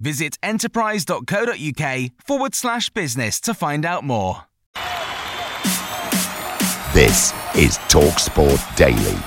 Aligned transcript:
Visit 0.00 0.38
enterprise.co.uk 0.42 2.10
forward 2.26 2.54
slash 2.54 2.88
business 2.88 3.38
to 3.42 3.52
find 3.52 3.84
out 3.84 4.02
more. 4.02 4.44
This 6.94 7.32
is 7.54 7.76
TalkSport 7.88 8.76
Daily. 8.76 9.18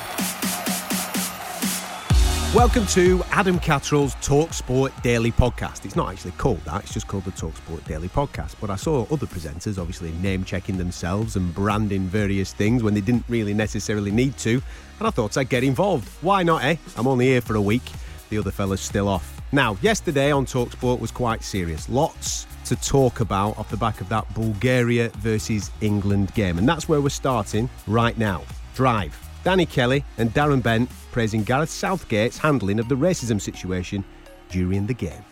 Welcome 2.55 2.85
to 2.88 3.23
Adam 3.31 3.59
Catterall's 3.59 4.16
TalkSport 4.16 4.99
Daily 5.03 5.31
Podcast. 5.31 5.85
It's 5.85 5.95
not 5.95 6.11
actually 6.11 6.31
called 6.31 6.59
that, 6.66 6.83
it's 6.83 6.94
just 6.94 7.07
called 7.07 7.25
the 7.25 7.31
TalkSport 7.31 7.85
Daily 7.85 8.09
Podcast. 8.09 8.55
But 8.59 8.71
I 8.71 8.75
saw 8.75 9.05
other 9.11 9.27
presenters 9.27 9.77
obviously 9.77 10.11
name 10.13 10.44
checking 10.44 10.77
themselves 10.77 11.35
and 11.35 11.53
branding 11.53 12.01
various 12.01 12.51
things 12.51 12.81
when 12.81 12.95
they 12.95 13.01
didn't 13.01 13.25
really 13.29 13.53
necessarily 13.53 14.11
need 14.11 14.38
to. 14.39 14.61
And 14.99 15.07
I 15.07 15.11
thought 15.11 15.38
I'd 15.38 15.49
get 15.49 15.63
involved. 15.63 16.07
Why 16.21 16.41
not, 16.41 16.63
eh? 16.63 16.77
I'm 16.97 17.07
only 17.07 17.27
here 17.27 17.41
for 17.41 17.55
a 17.55 17.61
week. 17.61 17.83
The 18.29 18.39
other 18.39 18.51
fella's 18.51 18.81
still 18.81 19.07
off. 19.07 19.42
Now, 19.53 19.77
yesterday 19.83 20.31
on 20.31 20.47
Talksport 20.47 20.99
was 20.99 21.11
quite 21.11 21.43
serious. 21.43 21.87
Lots 21.87 22.47
to 22.65 22.75
talk 22.75 23.19
about 23.19 23.55
off 23.59 23.69
the 23.69 23.77
back 23.77 24.01
of 24.01 24.09
that 24.09 24.27
Bulgaria 24.33 25.09
versus 25.19 25.69
England 25.79 26.33
game. 26.33 26.57
And 26.57 26.67
that's 26.67 26.89
where 26.89 26.99
we're 26.99 27.09
starting 27.09 27.69
right 27.85 28.17
now. 28.17 28.41
Drive. 28.73 29.15
Danny 29.43 29.67
Kelly 29.67 30.03
and 30.17 30.33
Darren 30.33 30.63
Bent 30.63 30.89
praising 31.11 31.43
Gareth 31.43 31.69
Southgate's 31.69 32.39
handling 32.39 32.79
of 32.79 32.89
the 32.89 32.95
racism 32.95 33.39
situation 33.39 34.03
during 34.49 34.87
the 34.87 34.93
game. 34.95 35.23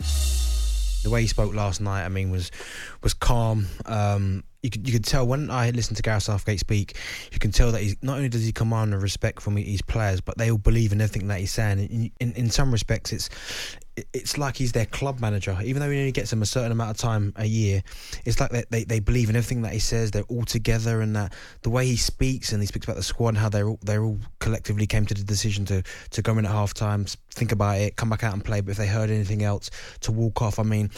The 1.02 1.10
way 1.10 1.22
he 1.22 1.26
spoke 1.26 1.52
last 1.52 1.80
night, 1.80 2.04
I 2.04 2.08
mean, 2.08 2.30
was 2.30 2.52
was 3.02 3.14
calm. 3.14 3.66
Um, 3.86 4.44
you 4.62 4.70
could 4.70 4.86
you 4.86 4.92
could 4.92 5.04
tell 5.04 5.26
when 5.26 5.50
I 5.50 5.70
listen 5.70 5.96
to 5.96 6.02
Gareth 6.02 6.24
Southgate 6.24 6.60
speak, 6.60 6.96
you 7.32 7.38
can 7.40 7.50
tell 7.50 7.72
that 7.72 7.82
he's 7.82 7.96
not 8.00 8.16
only 8.16 8.28
does 8.28 8.44
he 8.44 8.52
command 8.52 8.92
the 8.92 8.98
respect 8.98 9.42
from 9.42 9.56
his 9.56 9.82
players, 9.82 10.20
but 10.20 10.38
they 10.38 10.50
all 10.50 10.58
believe 10.58 10.92
in 10.92 11.00
everything 11.00 11.26
that 11.28 11.40
he's 11.40 11.52
saying. 11.52 11.80
In, 11.80 12.12
in, 12.20 12.32
in 12.34 12.50
some 12.50 12.70
respects, 12.70 13.12
it's 13.12 13.28
it's 14.14 14.38
like 14.38 14.56
he's 14.56 14.72
their 14.72 14.86
club 14.86 15.20
manager. 15.20 15.58
Even 15.64 15.82
though 15.82 15.90
he 15.90 15.98
only 15.98 16.12
gets 16.12 16.30
them 16.30 16.42
a 16.42 16.46
certain 16.46 16.70
amount 16.70 16.90
of 16.90 16.96
time 16.96 17.32
a 17.36 17.44
year, 17.44 17.82
it's 18.24 18.38
like 18.38 18.50
they, 18.50 18.64
they, 18.70 18.84
they 18.84 19.00
believe 19.00 19.28
in 19.28 19.36
everything 19.36 19.62
that 19.62 19.72
he 19.72 19.80
says. 19.80 20.12
They're 20.12 20.22
all 20.28 20.44
together, 20.44 21.00
and 21.00 21.16
that 21.16 21.32
the 21.62 21.70
way 21.70 21.84
he 21.84 21.96
speaks 21.96 22.52
and 22.52 22.62
he 22.62 22.66
speaks 22.66 22.86
about 22.86 22.96
the 22.96 23.02
squad 23.02 23.30
and 23.30 23.38
how 23.38 23.48
they're 23.48 23.68
all, 23.68 23.80
they're 23.82 24.04
all 24.04 24.18
collectively 24.38 24.86
came 24.86 25.06
to 25.06 25.14
the 25.14 25.24
decision 25.24 25.64
to 25.66 25.82
to 26.10 26.22
go 26.22 26.38
in 26.38 26.46
at 26.46 26.52
half 26.52 26.72
time, 26.72 27.04
think 27.32 27.50
about 27.50 27.78
it, 27.78 27.96
come 27.96 28.10
back 28.10 28.22
out 28.22 28.32
and 28.32 28.44
play. 28.44 28.60
But 28.60 28.70
if 28.70 28.76
they 28.76 28.86
heard 28.86 29.10
anything 29.10 29.42
else, 29.42 29.70
to 30.02 30.12
walk 30.12 30.40
off. 30.40 30.60
I 30.60 30.62
mean, 30.62 30.90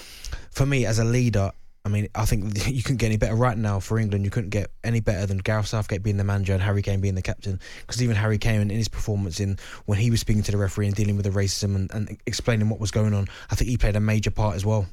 for 0.50 0.66
me 0.66 0.84
as 0.84 0.98
a 0.98 1.04
leader, 1.04 1.50
I 1.84 1.90
mean, 1.90 2.08
I 2.14 2.24
think 2.24 2.66
you 2.66 2.82
couldn't 2.82 2.96
get 2.96 3.06
any 3.06 3.16
better 3.16 3.34
right 3.34 3.56
now 3.56 3.78
for 3.78 3.98
England. 3.98 4.24
You 4.24 4.30
couldn't 4.30 4.50
get 4.50 4.70
any 4.82 5.00
better 5.00 5.26
than 5.26 5.38
Gareth 5.38 5.66
Southgate 5.66 6.02
being 6.02 6.16
the 6.16 6.24
manager 6.24 6.54
and 6.54 6.62
Harry 6.62 6.82
Kane 6.82 7.00
being 7.00 7.14
the 7.14 7.22
captain. 7.22 7.60
Because 7.80 8.02
even 8.02 8.16
Harry 8.16 8.38
Kane, 8.38 8.60
in 8.62 8.70
his 8.70 8.88
performance, 8.88 9.40
in 9.40 9.58
when 9.84 9.98
he 9.98 10.10
was 10.10 10.20
speaking 10.20 10.42
to 10.44 10.52
the 10.52 10.58
referee 10.58 10.86
and 10.86 10.96
dealing 10.96 11.16
with 11.16 11.24
the 11.24 11.30
racism 11.30 11.76
and, 11.76 11.92
and 11.92 12.18
explaining 12.26 12.68
what 12.68 12.80
was 12.80 12.90
going 12.90 13.12
on, 13.12 13.28
I 13.50 13.54
think 13.54 13.70
he 13.70 13.76
played 13.76 13.96
a 13.96 14.00
major 14.00 14.30
part 14.30 14.56
as 14.56 14.64
well. 14.64 14.86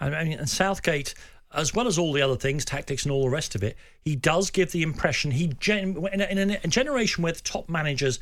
I 0.00 0.24
mean, 0.24 0.38
and 0.38 0.48
Southgate, 0.48 1.14
as 1.54 1.74
well 1.74 1.86
as 1.86 1.98
all 1.98 2.12
the 2.12 2.22
other 2.22 2.36
things, 2.36 2.64
tactics 2.64 3.04
and 3.04 3.12
all 3.12 3.24
the 3.24 3.30
rest 3.30 3.54
of 3.54 3.62
it, 3.62 3.76
he 4.04 4.16
does 4.16 4.50
give 4.50 4.72
the 4.72 4.82
impression 4.82 5.30
he 5.30 5.48
gen- 5.60 5.96
in, 6.12 6.20
a, 6.20 6.24
in 6.24 6.50
a 6.50 6.68
generation 6.68 7.22
where 7.22 7.32
the 7.32 7.40
top 7.40 7.68
managers 7.68 8.20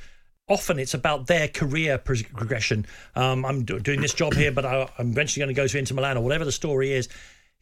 often 0.48 0.78
it's 0.78 0.94
about 0.94 1.26
their 1.26 1.48
career 1.48 1.96
progression. 1.96 2.86
Um, 3.16 3.44
I'm 3.44 3.64
do- 3.64 3.80
doing 3.80 4.00
this 4.00 4.14
job 4.14 4.34
here, 4.34 4.52
but 4.52 4.64
I, 4.64 4.88
am 4.98 5.10
eventually 5.10 5.40
going 5.40 5.54
to 5.54 5.60
go 5.60 5.66
to 5.66 5.78
Inter 5.78 5.94
Milan 5.94 6.16
or 6.16 6.22
whatever 6.22 6.44
the 6.44 6.52
story 6.52 6.92
is 6.92 7.08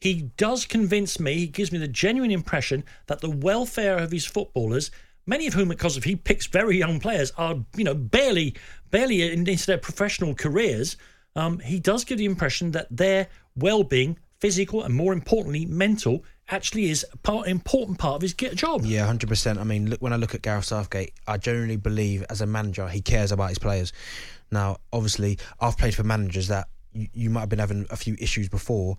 he 0.01 0.29
does 0.37 0.65
convince 0.65 1.19
me, 1.19 1.35
he 1.35 1.47
gives 1.47 1.71
me 1.71 1.77
the 1.77 1.87
genuine 1.87 2.31
impression 2.31 2.83
that 3.07 3.21
the 3.21 3.29
welfare 3.29 3.97
of 3.97 4.11
his 4.11 4.25
footballers, 4.25 4.91
many 5.25 5.47
of 5.47 5.53
whom, 5.53 5.69
because 5.69 5.95
of 5.95 6.03
he 6.03 6.15
picks 6.15 6.47
very 6.47 6.77
young 6.77 6.99
players, 6.99 7.31
are, 7.37 7.55
you 7.75 7.83
know, 7.83 7.95
barely, 7.95 8.55
barely 8.91 9.21
into 9.31 9.65
their 9.65 9.77
professional 9.77 10.35
careers. 10.35 10.97
Um, 11.35 11.59
he 11.59 11.79
does 11.79 12.03
give 12.03 12.17
the 12.17 12.25
impression 12.25 12.71
that 12.71 12.87
their 12.91 13.27
well 13.55 13.83
being, 13.83 14.17
physical 14.39 14.83
and 14.83 14.93
more 14.93 15.13
importantly, 15.13 15.65
mental, 15.65 16.25
actually 16.49 16.89
is 16.89 17.05
a 17.13 17.17
part, 17.17 17.47
important 17.47 17.97
part 17.97 18.17
of 18.17 18.21
his 18.21 18.33
job. 18.33 18.81
Yeah, 18.83 19.07
100%. 19.07 19.57
I 19.57 19.63
mean, 19.63 19.89
look, 19.89 20.01
when 20.01 20.11
I 20.11 20.17
look 20.17 20.35
at 20.35 20.41
Gareth 20.41 20.65
Southgate, 20.65 21.13
I 21.27 21.37
generally 21.37 21.77
believe 21.77 22.25
as 22.29 22.41
a 22.41 22.45
manager, 22.45 22.87
he 22.89 22.99
cares 22.99 23.31
about 23.31 23.49
his 23.49 23.59
players. 23.59 23.93
Now, 24.51 24.77
obviously, 24.91 25.39
I've 25.61 25.77
played 25.77 25.95
for 25.95 26.03
managers 26.03 26.49
that 26.49 26.67
you, 26.91 27.07
you 27.13 27.29
might 27.29 27.41
have 27.41 27.49
been 27.49 27.59
having 27.59 27.85
a 27.89 27.95
few 27.95 28.17
issues 28.19 28.49
before 28.49 28.97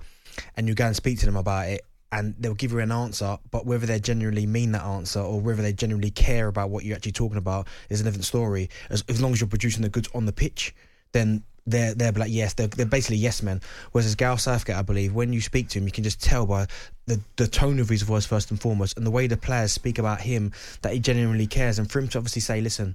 and 0.56 0.68
you 0.68 0.74
go 0.74 0.86
and 0.86 0.96
speak 0.96 1.18
to 1.20 1.26
them 1.26 1.36
about 1.36 1.68
it 1.68 1.84
and 2.12 2.34
they'll 2.38 2.54
give 2.54 2.70
you 2.70 2.78
an 2.78 2.92
answer, 2.92 3.38
but 3.50 3.66
whether 3.66 3.86
they 3.86 3.98
genuinely 3.98 4.46
mean 4.46 4.70
that 4.72 4.84
answer 4.84 5.18
or 5.20 5.40
whether 5.40 5.62
they 5.62 5.72
genuinely 5.72 6.10
care 6.10 6.46
about 6.46 6.70
what 6.70 6.84
you're 6.84 6.94
actually 6.94 7.12
talking 7.12 7.38
about 7.38 7.66
is 7.90 8.00
a 8.00 8.04
different 8.04 8.24
story. 8.24 8.70
As, 8.88 9.02
as 9.08 9.20
long 9.20 9.32
as 9.32 9.40
you're 9.40 9.48
producing 9.48 9.82
the 9.82 9.88
goods 9.88 10.08
on 10.14 10.24
the 10.24 10.32
pitch, 10.32 10.74
then 11.10 11.42
they're 11.66 11.94
they're 11.94 12.12
like 12.12 12.30
yes, 12.30 12.54
they're, 12.54 12.66
they're 12.68 12.86
basically 12.86 13.16
yes 13.16 13.42
men. 13.42 13.60
Whereas 13.92 14.14
Gareth 14.14 14.40
Southgate, 14.40 14.76
I 14.76 14.82
believe, 14.82 15.12
when 15.14 15.32
you 15.32 15.40
speak 15.40 15.68
to 15.70 15.78
him, 15.78 15.86
you 15.86 15.92
can 15.92 16.04
just 16.04 16.22
tell 16.22 16.46
by 16.46 16.66
the 17.06 17.20
the 17.36 17.48
tone 17.48 17.80
of 17.80 17.88
his 17.88 18.02
voice 18.02 18.26
first 18.26 18.50
and 18.50 18.60
foremost, 18.60 18.96
and 18.96 19.06
the 19.06 19.10
way 19.10 19.26
the 19.26 19.36
players 19.36 19.72
speak 19.72 19.98
about 19.98 20.20
him 20.20 20.52
that 20.82 20.92
he 20.92 21.00
genuinely 21.00 21.46
cares. 21.46 21.78
And 21.78 21.90
for 21.90 21.98
him 21.98 22.08
to 22.08 22.18
obviously 22.18 22.42
say, 22.42 22.60
listen, 22.60 22.94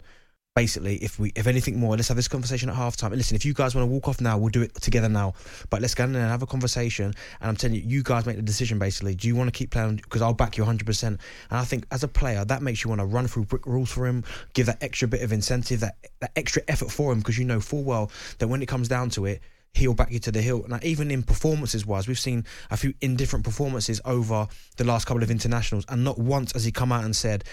basically, 0.60 0.98
if 0.98 1.18
we, 1.18 1.32
if 1.36 1.48
anything 1.48 1.80
more, 1.80 1.96
let's 1.96 2.10
have 2.10 2.18
this 2.18 2.28
conversation 2.28 2.68
at 2.68 2.76
half 2.76 2.98
time. 2.98 3.14
listen, 3.14 3.34
if 3.34 3.46
you 3.46 3.54
guys 3.54 3.76
want 3.76 3.84
to 3.84 3.90
walk 3.90 4.10
off 4.10 4.20
now, 4.20 4.38
we'll 4.38 4.50
do 4.50 4.62
it 4.62 4.76
together 4.76 5.08
now. 5.08 5.34
But 5.70 5.82
let's 5.82 5.96
go 5.96 6.04
in 6.04 6.14
and 6.14 6.30
have 6.30 6.42
a 6.42 6.46
conversation. 6.46 7.06
And 7.40 7.50
I'm 7.50 7.56
telling 7.56 7.78
you, 7.78 7.84
you 7.86 8.04
guys 8.04 8.26
make 8.26 8.36
the 8.36 8.42
decision. 8.42 8.78
Basically, 8.78 9.16
do 9.16 9.30
you 9.30 9.38
want 9.38 9.48
to 9.48 9.58
keep 9.58 9.72
playing? 9.72 9.96
Because 9.96 10.22
I'll 10.22 10.34
back 10.34 10.58
you 10.58 10.64
100. 10.64 10.86
percent 10.86 11.22
And 11.50 11.60
I 11.60 11.64
think 11.64 11.86
as 11.92 12.04
a 12.04 12.10
player, 12.10 12.44
that 12.44 12.62
makes 12.62 12.84
you 12.84 12.90
want 12.90 13.00
to 13.00 13.06
run 13.06 13.26
through 13.28 13.46
brick 13.46 13.66
rules 13.66 13.90
for 13.90 14.06
him, 14.06 14.26
give 14.54 14.66
that 14.66 14.84
extra 14.84 15.08
bit 15.08 15.22
of 15.22 15.32
incentive, 15.32 15.80
that 15.80 15.96
that 16.20 16.32
extra 16.36 16.62
effort 16.68 16.92
for 16.92 17.14
him, 17.14 17.20
because 17.20 17.38
you 17.38 17.46
know 17.46 17.62
full 17.62 17.84
well 17.84 18.12
that 18.40 18.50
when 18.50 18.62
it 18.62 18.66
comes 18.68 18.90
down 18.90 19.10
to 19.12 19.28
it 19.28 19.42
he'll 19.74 19.94
back 19.94 20.12
you 20.12 20.20
to 20.20 20.32
the 20.32 20.42
hill. 20.42 20.66
Now, 20.68 20.80
even 20.84 21.12
in 21.12 21.24
performances 21.24 21.86
wise, 21.86 22.08
we've 22.08 22.20
seen 22.20 22.46
a 22.72 22.78
few 22.78 22.94
indifferent 23.02 23.46
performances 23.46 24.02
over 24.06 24.48
the 24.78 24.84
last 24.84 25.06
couple 25.06 25.24
of 25.24 25.32
internationals, 25.32 25.86
and 25.90 26.04
not 26.04 26.18
once 26.18 26.52
has 26.54 26.66
he 26.66 26.72
come 26.72 26.92
out 26.92 27.04
and 27.04 27.16
said, 27.16 27.44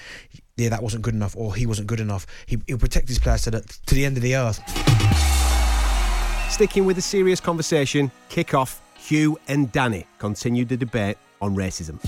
"Yeah, 0.56 0.70
that 0.70 0.82
wasn't 0.82 1.02
good 1.02 1.14
enough," 1.14 1.36
or 1.36 1.54
"He 1.54 1.66
wasn't 1.66 1.86
good 1.86 2.00
enough." 2.00 2.26
He, 2.46 2.56
will 2.68 2.78
protect 2.78 3.08
his 3.08 3.18
players 3.18 3.42
to 3.42 3.50
the 3.50 3.60
to 3.60 3.94
the 3.94 4.04
end 4.04 4.16
of 4.16 4.22
the 4.22 4.36
earth. 4.36 4.60
Sticking 6.50 6.84
with 6.86 6.96
the 6.96 7.02
serious 7.02 7.40
conversation, 7.40 8.10
kick 8.28 8.54
off. 8.54 8.80
Hugh 8.96 9.38
and 9.46 9.70
Danny 9.70 10.06
continued 10.18 10.68
the 10.68 10.76
debate 10.76 11.16
on 11.40 11.54
racism. 11.54 12.00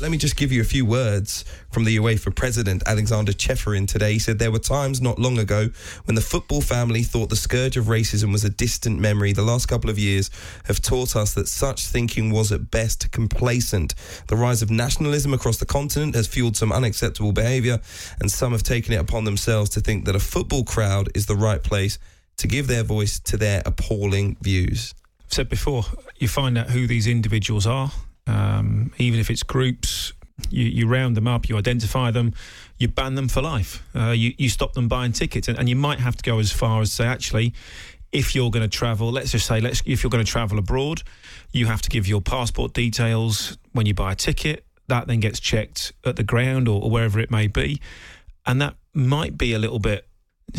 Let 0.00 0.12
me 0.12 0.16
just 0.16 0.36
give 0.36 0.52
you 0.52 0.60
a 0.60 0.64
few 0.64 0.86
words 0.86 1.44
from 1.72 1.82
the 1.82 1.96
UEFA 1.96 2.32
president, 2.32 2.84
Alexander 2.86 3.32
Ceferin, 3.32 3.88
today. 3.88 4.12
He 4.12 4.20
said 4.20 4.38
there 4.38 4.52
were 4.52 4.60
times 4.60 5.00
not 5.00 5.18
long 5.18 5.38
ago 5.38 5.70
when 6.04 6.14
the 6.14 6.20
football 6.20 6.60
family 6.60 7.02
thought 7.02 7.30
the 7.30 7.36
scourge 7.36 7.76
of 7.76 7.86
racism 7.86 8.30
was 8.30 8.44
a 8.44 8.48
distant 8.48 9.00
memory. 9.00 9.32
The 9.32 9.42
last 9.42 9.66
couple 9.66 9.90
of 9.90 9.98
years 9.98 10.30
have 10.66 10.80
taught 10.80 11.16
us 11.16 11.34
that 11.34 11.48
such 11.48 11.84
thinking 11.84 12.30
was 12.30 12.52
at 12.52 12.70
best 12.70 13.10
complacent. 13.10 13.96
The 14.28 14.36
rise 14.36 14.62
of 14.62 14.70
nationalism 14.70 15.34
across 15.34 15.56
the 15.56 15.66
continent 15.66 16.14
has 16.14 16.28
fueled 16.28 16.56
some 16.56 16.70
unacceptable 16.70 17.32
behaviour, 17.32 17.80
and 18.20 18.30
some 18.30 18.52
have 18.52 18.62
taken 18.62 18.92
it 18.92 19.00
upon 19.00 19.24
themselves 19.24 19.68
to 19.70 19.80
think 19.80 20.04
that 20.04 20.14
a 20.14 20.20
football 20.20 20.62
crowd 20.62 21.08
is 21.16 21.26
the 21.26 21.34
right 21.34 21.62
place 21.62 21.98
to 22.36 22.46
give 22.46 22.68
their 22.68 22.84
voice 22.84 23.18
to 23.18 23.36
their 23.36 23.62
appalling 23.66 24.36
views. 24.42 24.94
I've 25.24 25.32
said 25.32 25.48
before, 25.48 25.86
you 26.18 26.28
find 26.28 26.56
out 26.56 26.70
who 26.70 26.86
these 26.86 27.08
individuals 27.08 27.66
are 27.66 27.90
um, 28.28 28.92
even 28.98 29.18
if 29.18 29.30
it's 29.30 29.42
groups, 29.42 30.12
you, 30.50 30.64
you 30.64 30.86
round 30.86 31.16
them 31.16 31.26
up, 31.26 31.48
you 31.48 31.56
identify 31.56 32.10
them, 32.10 32.34
you 32.78 32.88
ban 32.88 33.14
them 33.14 33.28
for 33.28 33.42
life. 33.42 33.82
Uh, 33.94 34.10
you, 34.10 34.34
you 34.38 34.48
stop 34.48 34.74
them 34.74 34.86
buying 34.86 35.12
tickets, 35.12 35.48
and, 35.48 35.58
and 35.58 35.68
you 35.68 35.76
might 35.76 35.98
have 35.98 36.16
to 36.16 36.22
go 36.22 36.38
as 36.38 36.52
far 36.52 36.80
as 36.80 36.92
say, 36.92 37.06
actually, 37.06 37.54
if 38.12 38.34
you're 38.34 38.50
going 38.50 38.68
to 38.68 38.76
travel, 38.76 39.10
let's 39.10 39.32
just 39.32 39.46
say, 39.46 39.60
let's 39.60 39.82
if 39.84 40.02
you're 40.02 40.10
going 40.10 40.24
to 40.24 40.30
travel 40.30 40.58
abroad, 40.58 41.02
you 41.52 41.66
have 41.66 41.82
to 41.82 41.90
give 41.90 42.06
your 42.06 42.20
passport 42.20 42.72
details 42.72 43.58
when 43.72 43.86
you 43.86 43.94
buy 43.94 44.12
a 44.12 44.14
ticket. 44.14 44.64
That 44.86 45.06
then 45.06 45.20
gets 45.20 45.40
checked 45.40 45.92
at 46.04 46.16
the 46.16 46.22
ground 46.22 46.68
or, 46.68 46.82
or 46.82 46.90
wherever 46.90 47.20
it 47.20 47.30
may 47.30 47.46
be, 47.46 47.80
and 48.46 48.60
that 48.62 48.76
might 48.94 49.36
be 49.36 49.52
a 49.52 49.58
little 49.58 49.78
bit. 49.78 50.06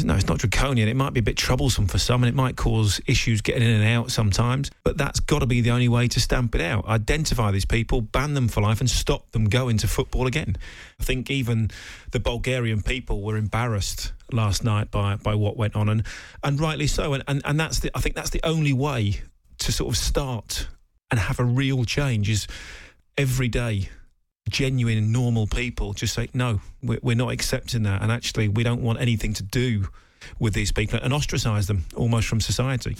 No, 0.03 0.15
it's 0.15 0.27
not 0.27 0.38
draconian. 0.38 0.88
It 0.88 0.95
might 0.95 1.13
be 1.13 1.19
a 1.19 1.24
bit 1.24 1.36
troublesome 1.36 1.88
for 1.88 1.97
some, 1.97 2.24
and 2.24 2.30
it 2.30 2.36
might 2.36 2.56
cause 2.56 3.01
issues 3.07 3.41
getting 3.41 3.63
in 3.63 3.81
and 3.81 3.83
out 3.83 4.12
sometimes. 4.12 4.69
But 4.83 4.97
that's 4.97 5.19
got 5.19 5.39
to 5.39 5.45
be 5.45 5.62
the 5.62 5.71
only 5.71 5.89
way 5.89 6.07
to 6.09 6.19
stamp 6.19 6.53
it 6.56 6.62
out. 6.62 6.86
Identify 6.88 7.51
these 7.51 7.65
people, 7.65 8.01
ban 8.01 8.33
them 8.33 8.47
for 8.47 8.62
life, 8.62 8.80
and 8.80 8.89
stop 8.89 9.31
them 9.31 9.45
going 9.45 9.77
to 9.77 9.88
football 9.88 10.27
again. 10.27 10.56
I 11.00 11.03
think 11.03 11.31
even 11.31 11.71
the 12.12 12.19
Bulgarian 12.19 12.81
people 12.83 13.24
were 13.24 13.36
embarrassed 13.36 14.13
last 14.31 14.63
night 14.63 14.91
by 14.91 15.15
by 15.15 15.36
what 15.36 15.57
went 15.57 15.75
on, 15.75 15.89
and 15.89 16.06
and 16.44 16.59
rightly 16.59 16.88
so. 16.88 17.13
And 17.13 17.24
and, 17.27 17.41
and 17.44 17.59
that's 17.59 17.80
the 17.80 17.91
I 17.95 18.00
think 18.00 18.15
that's 18.15 18.30
the 18.30 18.41
only 18.44 18.74
way 18.74 19.21
to 19.57 19.71
sort 19.71 19.89
of 19.89 19.97
start 19.97 20.68
and 21.12 21.19
have 21.19 21.39
a 21.39 21.44
real 21.44 21.83
change 21.83 22.30
is 22.30 22.47
every 23.18 23.47
day 23.47 23.89
genuine 24.50 25.12
normal 25.12 25.48
people 25.48 25.94
just 25.94 26.13
say 26.13 26.28
no 26.34 26.60
we're, 26.84 27.16
not 27.16 27.31
accepting 27.31 27.84
that 27.84 28.01
and 28.01 28.12
actually 28.12 28.48
we 28.48 28.63
don't 28.63 28.81
want 28.81 29.00
anything 29.00 29.34
to 29.34 29.44
do 29.44 29.88
with 30.40 30.54
these 30.54 30.72
people 30.72 31.00
and 31.01 31.13
ostracize 31.13 31.68
them 31.68 31.86
almost 31.96 32.28
from 32.28 32.42
society 32.42 32.96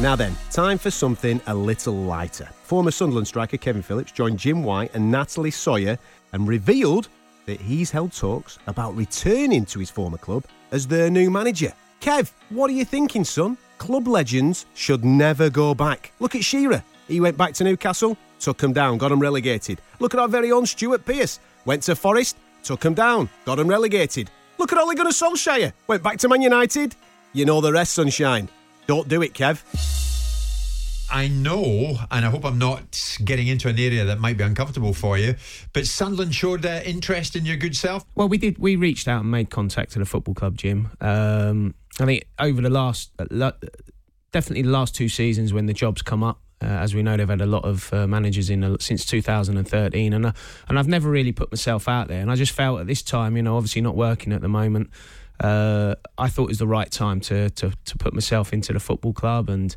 Now 0.00 0.14
then, 0.14 0.36
time 0.52 0.78
for 0.78 0.92
something 0.92 1.40
a 1.48 1.54
little 1.54 1.92
lighter. 1.92 2.48
Former 2.62 2.92
Sunderland 2.92 3.26
striker 3.26 3.56
Kevin 3.56 3.82
Phillips 3.82 4.12
joined 4.12 4.38
Jim 4.38 4.62
White 4.62 4.94
and 4.94 5.10
Natalie 5.10 5.50
Sawyer 5.50 5.98
and 6.32 6.46
revealed 6.46 7.08
that 7.46 7.60
he's 7.60 7.90
held 7.90 8.12
talks 8.12 8.60
about 8.68 8.94
returning 8.94 9.64
to 9.64 9.80
his 9.80 9.90
former 9.90 10.18
club 10.18 10.44
as 10.70 10.86
their 10.86 11.10
new 11.10 11.30
manager. 11.30 11.72
Kev, 12.00 12.30
what 12.50 12.70
are 12.70 12.74
you 12.74 12.84
thinking, 12.84 13.24
son? 13.24 13.56
Club 13.78 14.06
legends 14.06 14.66
should 14.74 15.04
never 15.04 15.50
go 15.50 15.74
back. 15.74 16.12
Look 16.20 16.36
at 16.36 16.44
Shearer. 16.44 16.84
He 17.08 17.20
went 17.20 17.36
back 17.36 17.54
to 17.54 17.64
Newcastle, 17.64 18.16
took 18.38 18.60
him 18.62 18.72
down, 18.72 18.98
got 18.98 19.10
him 19.10 19.18
relegated. 19.18 19.80
Look 19.98 20.14
at 20.14 20.20
our 20.20 20.28
very 20.28 20.52
own 20.52 20.66
Stuart 20.66 21.04
Pearce. 21.04 21.40
Went 21.64 21.82
to 21.84 21.96
Forest, 21.96 22.36
took 22.62 22.84
him 22.84 22.94
down, 22.94 23.28
got 23.44 23.58
him 23.58 23.66
relegated. 23.66 24.30
Look 24.58 24.72
at 24.72 24.78
Ole 24.78 24.94
Gunnar 24.94 25.10
Solskjaer. 25.10 25.72
Went 25.86 26.02
back 26.02 26.18
to 26.18 26.28
Man 26.28 26.42
United. 26.42 26.94
You 27.32 27.44
know 27.44 27.60
the 27.60 27.72
rest, 27.72 27.94
sunshine. 27.94 28.48
Don't 28.86 29.08
do 29.08 29.22
it, 29.22 29.32
Kev. 29.32 29.62
I 31.10 31.28
know, 31.28 31.96
and 32.10 32.26
I 32.26 32.28
hope 32.30 32.44
I'm 32.44 32.58
not 32.58 33.18
getting 33.24 33.46
into 33.46 33.68
an 33.68 33.78
area 33.78 34.04
that 34.04 34.20
might 34.20 34.36
be 34.36 34.44
uncomfortable 34.44 34.92
for 34.92 35.16
you, 35.16 35.36
but 35.72 35.86
Sunderland 35.86 36.34
showed 36.34 36.66
uh, 36.66 36.82
interest 36.84 37.34
in 37.34 37.46
your 37.46 37.56
good 37.56 37.74
self. 37.74 38.04
Well, 38.14 38.28
we 38.28 38.36
did. 38.36 38.58
We 38.58 38.76
reached 38.76 39.08
out 39.08 39.22
and 39.22 39.30
made 39.30 39.48
contact 39.48 39.92
to 39.92 39.98
the 39.98 40.04
football 40.04 40.34
club, 40.34 40.58
Jim. 40.58 40.90
Um, 41.00 41.74
I 41.98 42.04
think 42.04 42.26
over 42.38 42.60
the 42.60 42.68
last, 42.68 43.10
uh, 43.18 43.52
definitely 44.32 44.62
the 44.62 44.70
last 44.70 44.94
two 44.94 45.08
seasons 45.08 45.52
when 45.52 45.64
the 45.64 45.72
jobs 45.72 46.02
come 46.02 46.22
up, 46.22 46.40
uh, 46.62 46.66
as 46.66 46.94
we 46.94 47.02
know, 47.02 47.16
they've 47.16 47.28
had 47.28 47.40
a 47.40 47.46
lot 47.46 47.64
of 47.64 47.92
uh, 47.92 48.06
managers 48.06 48.50
in 48.50 48.64
uh, 48.64 48.76
since 48.80 49.04
2013, 49.06 50.12
and 50.12 50.26
uh, 50.26 50.32
and 50.68 50.78
I've 50.78 50.88
never 50.88 51.08
really 51.10 51.32
put 51.32 51.52
myself 51.52 51.88
out 51.88 52.08
there. 52.08 52.20
And 52.20 52.30
I 52.30 52.34
just 52.34 52.52
felt 52.52 52.80
at 52.80 52.86
this 52.86 53.02
time, 53.02 53.36
you 53.36 53.42
know, 53.42 53.56
obviously 53.56 53.80
not 53.82 53.94
working 53.96 54.32
at 54.32 54.40
the 54.40 54.48
moment, 54.48 54.90
uh, 55.40 55.94
I 56.16 56.28
thought 56.28 56.44
it 56.44 56.48
was 56.48 56.58
the 56.58 56.66
right 56.66 56.90
time 56.90 57.20
to, 57.20 57.50
to 57.50 57.72
to 57.84 57.98
put 57.98 58.12
myself 58.14 58.52
into 58.52 58.72
the 58.72 58.80
football 58.80 59.12
club, 59.12 59.48
and 59.48 59.74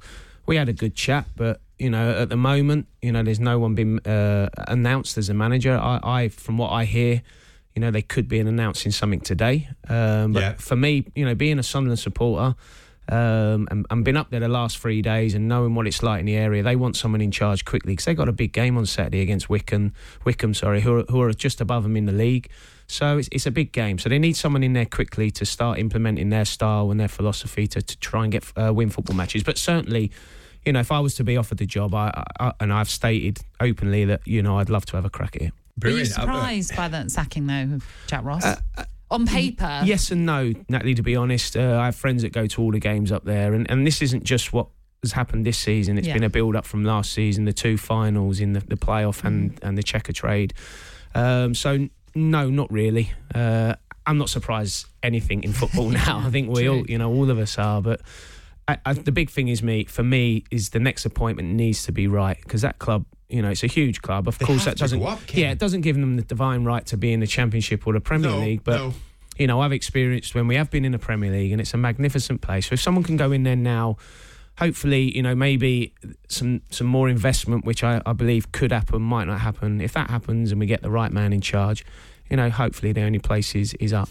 we 0.47 0.55
had 0.55 0.69
a 0.69 0.73
good 0.73 0.95
chat. 0.95 1.25
But 1.35 1.61
you 1.77 1.89
know, 1.89 2.11
at 2.11 2.29
the 2.29 2.37
moment, 2.37 2.87
you 3.01 3.11
know, 3.11 3.23
there's 3.23 3.39
no 3.39 3.59
one 3.59 3.75
been 3.75 3.99
uh, 3.99 4.49
announced 4.67 5.17
as 5.17 5.29
a 5.29 5.33
manager. 5.33 5.77
I, 5.77 5.99
I, 6.03 6.27
from 6.29 6.57
what 6.57 6.69
I 6.71 6.85
hear. 6.85 7.21
You 7.73 7.79
know, 7.79 7.89
they 7.89 8.01
could 8.01 8.27
be 8.27 8.37
announcing 8.39 8.91
something 8.91 9.21
today. 9.21 9.69
Um, 9.87 10.33
but 10.33 10.41
Yeah. 10.41 10.53
for 10.55 10.75
me, 10.75 11.05
you 11.15 11.23
know, 11.23 11.35
being 11.35 11.57
a 11.57 11.63
Sunderland 11.63 11.99
supporter, 11.99 12.53
um, 13.09 13.67
and, 13.71 13.85
and 13.89 14.05
been 14.05 14.15
up 14.17 14.29
there 14.29 14.39
the 14.39 14.47
last 14.47 14.77
three 14.77 15.01
days 15.01 15.33
and 15.33 15.47
knowing 15.47 15.75
what 15.75 15.87
it's 15.87 16.01
like 16.01 16.19
in 16.21 16.25
the 16.25 16.35
area, 16.35 16.63
they 16.63 16.75
want 16.75 16.95
someone 16.95 17.21
in 17.21 17.31
charge 17.31 17.65
quickly 17.65 17.93
because 17.93 18.05
they 18.05 18.13
got 18.13 18.29
a 18.29 18.33
big 18.33 18.53
game 18.53 18.77
on 18.77 18.85
Saturday 18.85 19.21
against 19.21 19.49
Wycombe, 19.49 19.93
Wycombe, 20.23 20.53
sorry, 20.53 20.81
who 20.81 20.99
are, 20.99 21.03
who 21.03 21.21
are 21.21 21.33
just 21.33 21.59
above 21.61 21.83
them 21.83 21.97
in 21.97 22.05
the 22.05 22.11
league. 22.13 22.49
So 22.87 23.17
it's, 23.17 23.29
it's 23.31 23.45
a 23.45 23.51
big 23.51 23.71
game. 23.71 23.97
So 23.99 24.09
they 24.09 24.19
need 24.19 24.35
someone 24.35 24.63
in 24.63 24.73
there 24.73 24.85
quickly 24.85 25.31
to 25.31 25.45
start 25.45 25.79
implementing 25.79 26.29
their 26.29 26.45
style 26.45 26.91
and 26.91 26.99
their 26.99 27.07
philosophy 27.07 27.67
to, 27.67 27.81
to 27.81 27.97
try 27.99 28.23
and 28.23 28.31
get 28.31 28.43
uh, 28.55 28.73
win 28.73 28.89
football 28.89 29.15
matches. 29.15 29.43
But 29.43 29.57
certainly, 29.57 30.11
you 30.65 30.73
know, 30.73 30.79
if 30.81 30.91
I 30.91 30.99
was 30.99 31.15
to 31.15 31.23
be 31.23 31.37
offered 31.37 31.57
the 31.57 31.65
job, 31.65 31.93
I, 31.95 32.23
I 32.39 32.51
and 32.59 32.71
I've 32.71 32.89
stated 32.89 33.39
openly 33.59 34.05
that 34.05 34.21
you 34.27 34.43
know 34.43 34.59
I'd 34.59 34.69
love 34.69 34.85
to 34.87 34.95
have 34.97 35.05
a 35.05 35.09
crack 35.09 35.35
at 35.37 35.41
it. 35.41 35.53
Were 35.81 35.89
you 35.89 36.01
Uh, 36.01 36.05
surprised 36.05 36.75
by 36.75 36.87
that 36.89 37.09
sacking 37.11 37.47
though, 37.47 37.79
Jack 38.07 38.23
Ross? 38.25 38.43
Uh, 38.45 38.57
On 39.11 39.25
paper, 39.27 39.81
Yes 39.85 40.09
and 40.11 40.25
no, 40.25 40.53
Natalie. 40.69 40.95
To 40.95 41.03
be 41.03 41.15
honest, 41.15 41.55
uh, 41.57 41.77
I 41.79 41.85
have 41.85 41.95
friends 41.95 42.21
that 42.23 42.31
go 42.31 42.47
to 42.47 42.61
all 42.61 42.71
the 42.71 42.79
games 42.79 43.11
up 43.11 43.25
there, 43.25 43.53
and, 43.53 43.69
and 43.69 43.85
this 43.85 44.01
isn't 44.01 44.23
just 44.23 44.53
what 44.53 44.67
has 45.03 45.11
happened 45.11 45.45
this 45.45 45.57
season. 45.57 45.97
It's 45.97 46.07
Yeah. 46.07 46.13
been 46.13 46.23
a 46.23 46.29
build 46.29 46.55
up 46.55 46.65
from 46.65 46.83
last 46.83 47.11
season, 47.11 47.45
the 47.45 47.53
two 47.53 47.77
finals 47.77 48.39
in 48.39 48.53
the, 48.53 48.61
the 48.61 48.77
playoff 48.77 49.23
and 49.23 49.59
and 49.61 49.77
the 49.77 49.83
Checkatrade. 49.83 50.53
Um, 51.13 51.53
so 51.53 51.87
no, 52.15 52.49
not 52.49 52.71
really. 52.71 53.11
Uh, 53.35 53.75
I'm 54.05 54.17
not 54.17 54.29
surprised 54.29 54.87
anything 55.03 55.43
in 55.43 55.53
football 55.53 55.89
now. 56.05 56.19
I 56.25 56.29
think 56.31 56.49
we 56.49 56.67
all, 56.69 56.85
you 56.89 56.97
know, 56.97 57.11
all 57.11 57.29
of 57.29 57.37
us 57.37 57.57
are, 57.57 57.81
but. 57.81 58.01
I, 58.67 58.77
I, 58.85 58.93
the 58.93 59.11
big 59.11 59.31
thing 59.31 59.47
is 59.47 59.63
me 59.63 59.85
for 59.85 60.03
me 60.03 60.43
is 60.51 60.69
the 60.69 60.79
next 60.79 61.03
appointment 61.05 61.49
needs 61.49 61.83
to 61.85 61.91
be 61.91 62.07
right 62.07 62.37
because 62.41 62.61
that 62.61 62.77
club 62.77 63.05
you 63.31 63.41
know 63.41 63.49
it's 63.49 63.63
a 63.63 63.67
huge 63.67 64.01
club 64.01 64.27
of 64.27 64.37
They 64.37 64.45
course 64.45 64.65
that 64.65 64.77
doesn't 64.77 65.01
up, 65.03 65.19
yeah 65.33 65.51
it 65.51 65.59
doesn't 65.59 65.81
give 65.81 65.95
them 65.95 66.15
the 66.17 66.21
divine 66.23 66.63
right 66.63 66.85
to 66.87 66.97
be 66.97 67.13
in 67.13 67.19
the 67.19 67.27
championship 67.27 67.87
or 67.87 67.93
the 67.93 68.01
Premier 68.01 68.29
No, 68.31 68.39
League 68.39 68.63
but 68.63 68.77
no. 68.77 68.93
you 69.37 69.47
know, 69.47 69.61
I've 69.61 69.71
experienced 69.71 70.35
when 70.35 70.47
we 70.47 70.55
have 70.55 70.69
been 70.69 70.85
in 70.85 70.91
the 70.91 70.99
Premier 70.99 71.31
League 71.31 71.51
and 71.51 71.59
it's 71.61 71.73
a 71.73 71.77
magnificent 71.77 72.41
place. 72.41 72.67
So 72.67 72.73
if 72.73 72.81
someone 72.81 73.03
can 73.03 73.17
go 73.17 73.31
in 73.31 73.43
there 73.43 73.55
now, 73.55 73.97
hopefully, 74.59 75.15
you 75.15 75.23
know, 75.23 75.33
maybe 75.33 75.93
some 76.27 76.61
some 76.69 76.85
more 76.87 77.09
investment, 77.09 77.65
which 77.65 77.83
I, 77.83 78.01
I 78.05 78.13
believe 78.13 78.51
could 78.51 78.71
happen, 78.71 79.01
might 79.01 79.25
not 79.27 79.39
happen. 79.39 79.81
If 79.81 79.93
that 79.93 80.09
happens 80.09 80.51
and 80.51 80.59
we 80.59 80.67
get 80.67 80.81
the 80.81 80.91
right 80.91 81.11
man 81.11 81.33
in 81.33 81.41
charge, 81.41 81.85
you 82.29 82.37
know, 82.37 82.49
hopefully 82.49 82.91
the 82.91 83.01
only 83.01 83.19
place 83.19 83.55
is, 83.55 83.73
is 83.79 83.93
up. 83.93 84.09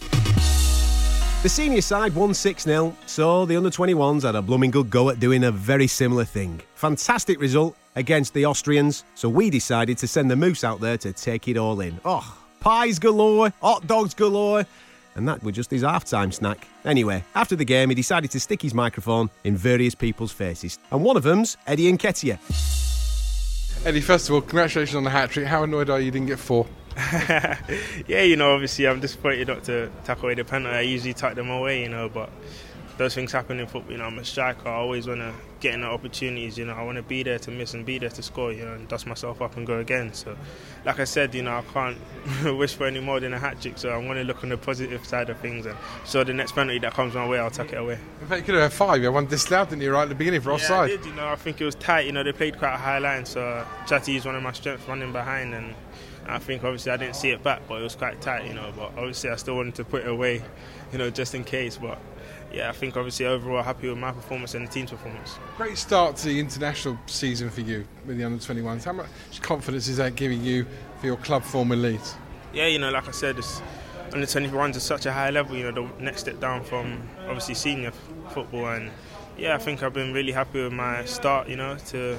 The 1.43 1.49
senior 1.49 1.81
side 1.81 2.15
won 2.15 2.35
6 2.35 2.65
0, 2.65 2.95
so 3.07 3.47
the 3.47 3.57
under 3.57 3.71
21s 3.71 4.25
had 4.25 4.35
a 4.35 4.43
blooming 4.43 4.71
good 4.71 4.91
go 4.91 5.09
at 5.09 5.21
doing 5.21 5.45
a 5.45 5.51
very 5.51 5.87
similar 5.87 6.27
thing. 6.27 6.61
Fantastic 6.75 7.41
result 7.41 7.75
against 7.97 8.35
the 8.35 8.45
Austrians, 8.45 9.05
so 9.15 9.27
we 9.27 9.49
decided 9.49 9.97
to 9.97 10.07
send 10.07 10.31
the 10.31 10.37
Moose 10.37 10.65
out 10.65 10.81
there 10.81 10.99
to 10.99 11.15
take 11.15 11.49
it 11.49 11.57
all 11.57 11.81
in. 11.81 11.99
Oh, 12.05 12.37
pies 12.61 12.99
galore, 12.99 13.55
hot 13.63 13.87
dogs 13.87 14.13
galore, 14.13 14.67
and 15.15 15.27
that 15.27 15.43
was 15.43 15.55
just 15.55 15.71
his 15.71 15.81
half 15.81 16.05
time 16.05 16.31
snack. 16.31 16.69
Anyway, 16.85 17.25
after 17.35 17.57
the 17.57 17.65
game, 17.65 17.89
he 17.89 17.95
decided 17.95 18.31
to 18.33 18.39
stick 18.39 18.61
his 18.61 18.75
microphone 18.75 19.31
in 19.43 19.57
various 19.57 19.95
people's 19.95 20.33
faces, 20.33 20.79
and 20.91 21.03
one 21.03 21.17
of 21.17 21.23
them's 21.23 21.57
Eddie 21.67 21.91
Nketiah. 21.91 22.39
Eddie, 23.87 24.03
first 24.03 24.29
of 24.29 24.35
all, 24.35 24.43
congratulations 24.43 24.95
on 24.95 25.05
the 25.05 25.11
hat 25.11 25.31
trick. 25.31 25.47
How 25.47 25.62
annoyed 25.62 25.88
are 25.88 26.00
you 26.00 26.05
you 26.05 26.11
didn't 26.11 26.26
get 26.26 26.38
four? 26.38 26.67
yeah, 28.07 28.23
you 28.23 28.37
know, 28.37 28.52
obviously 28.52 28.87
I'm 28.87 29.00
disappointed 29.00 29.49
not 29.49 29.64
to 29.64 29.90
tackle 30.04 30.25
away 30.26 30.35
the 30.35 30.45
penalty. 30.45 30.76
I 30.76 30.80
usually 30.83 31.14
tuck 31.14 31.35
them 31.35 31.50
away, 31.50 31.83
you 31.83 31.88
know, 31.88 32.09
but 32.09 32.30
those 32.99 33.14
things 33.14 33.33
happen 33.33 33.59
in 33.59 33.66
football. 33.66 33.92
You 33.92 33.99
know, 33.99 34.04
I'm 34.04 34.19
a 34.19 34.25
striker. 34.25 34.69
I 34.69 34.75
always 34.75 35.09
want 35.09 35.21
to 35.21 35.33
get 35.61 35.73
in 35.73 35.80
the 35.80 35.87
opportunities. 35.87 36.59
You 36.59 36.66
know, 36.66 36.75
I 36.75 36.83
want 36.83 36.97
to 36.97 37.02
be 37.02 37.23
there 37.23 37.38
to 37.38 37.50
miss 37.50 37.73
and 37.73 37.87
be 37.87 37.99
there 37.99 38.11
to 38.11 38.23
score. 38.23 38.52
You 38.52 38.66
know, 38.66 38.75
and 38.75 38.87
dust 38.88 39.07
myself 39.07 39.40
up 39.40 39.57
and 39.57 39.66
go 39.66 39.78
again. 39.78 40.12
So, 40.12 40.37
like 40.85 41.00
I 41.00 41.04
said, 41.04 41.35
you 41.35 41.42
know, 41.42 41.52
I 41.57 41.62
can't 41.73 41.97
wish 42.59 42.75
for 42.75 42.87
any 42.87 43.00
more 43.00 43.19
than 43.19 43.33
a 43.33 43.38
hat 43.38 43.61
trick. 43.62 43.78
So 43.78 43.90
I'm 43.90 44.04
going 44.04 44.19
to 44.19 44.25
look 44.25 44.42
on 44.42 44.50
the 44.50 44.59
positive 44.59 45.07
side 45.07 45.30
of 45.30 45.38
things. 45.38 45.64
And 45.64 45.78
so 46.04 46.25
the 46.25 46.35
next 46.35 46.52
penalty 46.52 46.78
that 46.80 46.92
comes 46.92 47.14
my 47.14 47.26
way, 47.26 47.38
I'll 47.38 47.50
tuck 47.50 47.73
it 47.73 47.76
away. 47.76 47.99
In 48.21 48.26
fact, 48.26 48.40
you 48.40 48.45
could 48.45 48.54
have 48.57 48.71
had 48.71 48.73
five. 48.75 48.99
You 48.99 49.04
had 49.04 49.14
one 49.14 49.26
disallowed, 49.26 49.71
didn't 49.71 49.80
you, 49.83 49.92
right 49.92 50.02
at 50.02 50.11
the 50.11 50.14
beginning 50.14 50.42
for 50.42 50.50
Yeah, 50.50 50.54
I 50.57 50.57
offside? 50.57 50.88
did. 50.90 51.04
You 51.07 51.14
know, 51.14 51.26
I 51.28 51.37
think 51.37 51.59
it 51.61 51.64
was 51.64 51.76
tight. 51.76 52.04
You 52.04 52.12
know, 52.12 52.23
they 52.23 52.33
played 52.33 52.59
quite 52.59 52.75
a 52.75 52.78
high 52.78 52.99
line, 52.99 53.25
so 53.25 53.42
I 53.42 53.87
tried 53.87 54.04
to 54.04 54.12
use 54.12 54.26
one 54.26 54.35
of 54.37 54.42
my 54.42 54.52
strengths 54.52 54.87
running 54.87 55.11
behind, 55.12 55.54
and 55.54 55.75
I 56.27 56.39
think 56.39 56.65
obviously 56.65 56.93
I 56.93 56.97
didn't 56.97 57.17
see 57.17 57.31
it 57.31 57.43
back, 57.43 57.62
but 57.69 57.81
it 57.81 57.83
was 57.83 57.97
quite 57.97 58.21
tight. 58.21 58.47
You 58.47 58.55
know, 58.55 58.73
but 58.77 58.93
obviously 58.97 59.31
I 59.31 59.37
still 59.37 59.57
wanted 59.57 59.75
to 59.77 59.85
put 59.85 60.03
it 60.03 60.09
away, 60.09 60.43
you 60.93 60.99
know, 60.99 61.11
just 61.11 61.35
in 61.35 61.45
case. 61.45 61.77
But 61.77 61.99
yeah, 62.53 62.69
I 62.69 62.73
think 62.73 62.97
obviously 62.97 63.27
overall 63.27 63.62
happy 63.62 63.89
with 63.89 63.99
my 63.99 64.12
performance 64.12 64.55
and 64.55 64.67
the 64.67 64.71
team's 64.71 64.91
performance. 64.91 65.39
Great 65.57 65.79
start 65.79 66.17
to 66.17 66.27
the 66.27 66.41
international 66.41 66.99
season 67.07 67.50
for 67.50 67.61
you 67.61 67.87
with 68.07 68.19
the 68.19 68.25
under 68.25 68.39
21s. 68.39 68.85
How 68.85 68.93
much 68.93 69.09
confidence 69.41 69.89
is 69.89 69.99
that 69.99 70.17
giving 70.17 70.43
you 70.43 70.67
for 71.00 71.07
your 71.07 71.17
club 71.17 71.43
form 71.43 71.73
elite? 71.73 72.15
Yeah, 72.53 72.67
you 72.67 72.79
know, 72.79 72.91
like 72.91 73.07
I 73.09 73.12
said, 73.12 73.39
it's 73.39 73.62
under 74.12 74.27
21s 74.27 74.77
at 74.77 74.83
such 74.83 75.07
a 75.07 75.12
high 75.12 75.31
level. 75.31 75.57
You 75.57 75.71
know, 75.71 75.89
the 75.97 76.03
next 76.03 76.23
step 76.23 76.41
down 76.41 76.65
from 76.65 77.09
obviously 77.27 77.55
senior 77.55 77.89
f- 77.89 78.33
football, 78.35 78.67
and 78.69 78.91
yeah, 79.39 79.55
I 79.55 79.59
think 79.59 79.83
I've 79.83 79.95
been 79.95 80.12
really 80.12 80.33
happy 80.33 80.62
with 80.62 80.73
my 80.73 81.05
start. 81.05 81.49
You 81.49 81.57
know, 81.57 81.77
to 81.89 82.19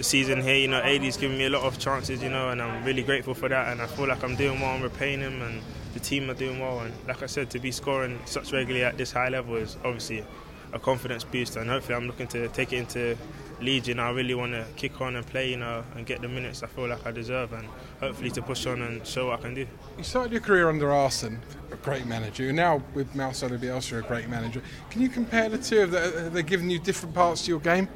the 0.00 0.04
season 0.04 0.40
here. 0.40 0.56
You 0.56 0.68
know, 0.68 0.80
AD's 0.80 1.18
given 1.18 1.36
me 1.36 1.44
a 1.44 1.50
lot 1.50 1.64
of 1.64 1.78
chances. 1.78 2.22
You 2.22 2.30
know, 2.30 2.48
and 2.48 2.62
I'm 2.62 2.82
really 2.84 3.02
grateful 3.02 3.34
for 3.34 3.48
that. 3.50 3.68
And 3.68 3.82
I 3.82 3.86
feel 3.86 4.08
like 4.08 4.24
I'm 4.24 4.34
doing 4.34 4.58
well. 4.58 4.74
I'm 4.74 4.82
repaying 4.82 5.20
him, 5.20 5.42
and 5.42 5.60
the 5.92 6.00
team 6.00 6.30
are 6.30 6.34
doing 6.34 6.58
well. 6.58 6.80
And 6.80 6.94
like 7.06 7.22
I 7.22 7.26
said, 7.26 7.50
to 7.50 7.58
be 7.58 7.70
scoring 7.70 8.18
such 8.24 8.52
regularly 8.52 8.84
at 8.84 8.96
this 8.96 9.12
high 9.12 9.28
level 9.28 9.56
is 9.56 9.76
obviously 9.84 10.24
a 10.72 10.78
confidence 10.78 11.24
boost. 11.24 11.56
And 11.56 11.68
hopefully, 11.68 11.96
I'm 11.96 12.06
looking 12.06 12.28
to 12.28 12.48
take 12.48 12.72
it 12.72 12.78
into 12.78 13.16
Leeds, 13.60 13.88
you 13.88 13.94
know, 13.94 14.04
I 14.04 14.10
really 14.10 14.34
want 14.34 14.52
to 14.52 14.64
kick 14.76 15.02
on 15.02 15.16
and 15.16 15.26
play, 15.26 15.50
you 15.50 15.58
know, 15.58 15.84
and 15.94 16.06
get 16.06 16.22
the 16.22 16.28
minutes 16.28 16.62
I 16.62 16.66
feel 16.66 16.88
like 16.88 17.04
I 17.06 17.10
deserve, 17.10 17.52
and 17.52 17.68
hopefully 18.00 18.30
to 18.30 18.42
push 18.42 18.64
on 18.66 18.80
and 18.80 19.06
show 19.06 19.26
what 19.26 19.40
I 19.40 19.42
can 19.42 19.54
do. 19.54 19.66
You 19.98 20.04
started 20.04 20.32
your 20.32 20.40
career 20.40 20.70
under 20.70 20.90
Arsene, 20.90 21.40
a 21.70 21.76
great 21.76 22.06
manager. 22.06 22.44
You're 22.44 22.54
now 22.54 22.82
with 22.94 23.14
Marcelo 23.14 23.58
Bielsa, 23.58 23.98
a 23.98 24.08
great 24.08 24.30
manager. 24.30 24.62
Can 24.88 25.02
you 25.02 25.10
compare 25.10 25.50
the 25.50 25.58
two? 25.58 25.80
Have 25.80 25.92
have 25.92 26.14
uh, 26.16 26.28
they 26.30 26.42
given 26.42 26.70
you 26.70 26.78
different 26.78 27.14
parts 27.14 27.44
to 27.44 27.50
your 27.50 27.60
game? 27.60 27.86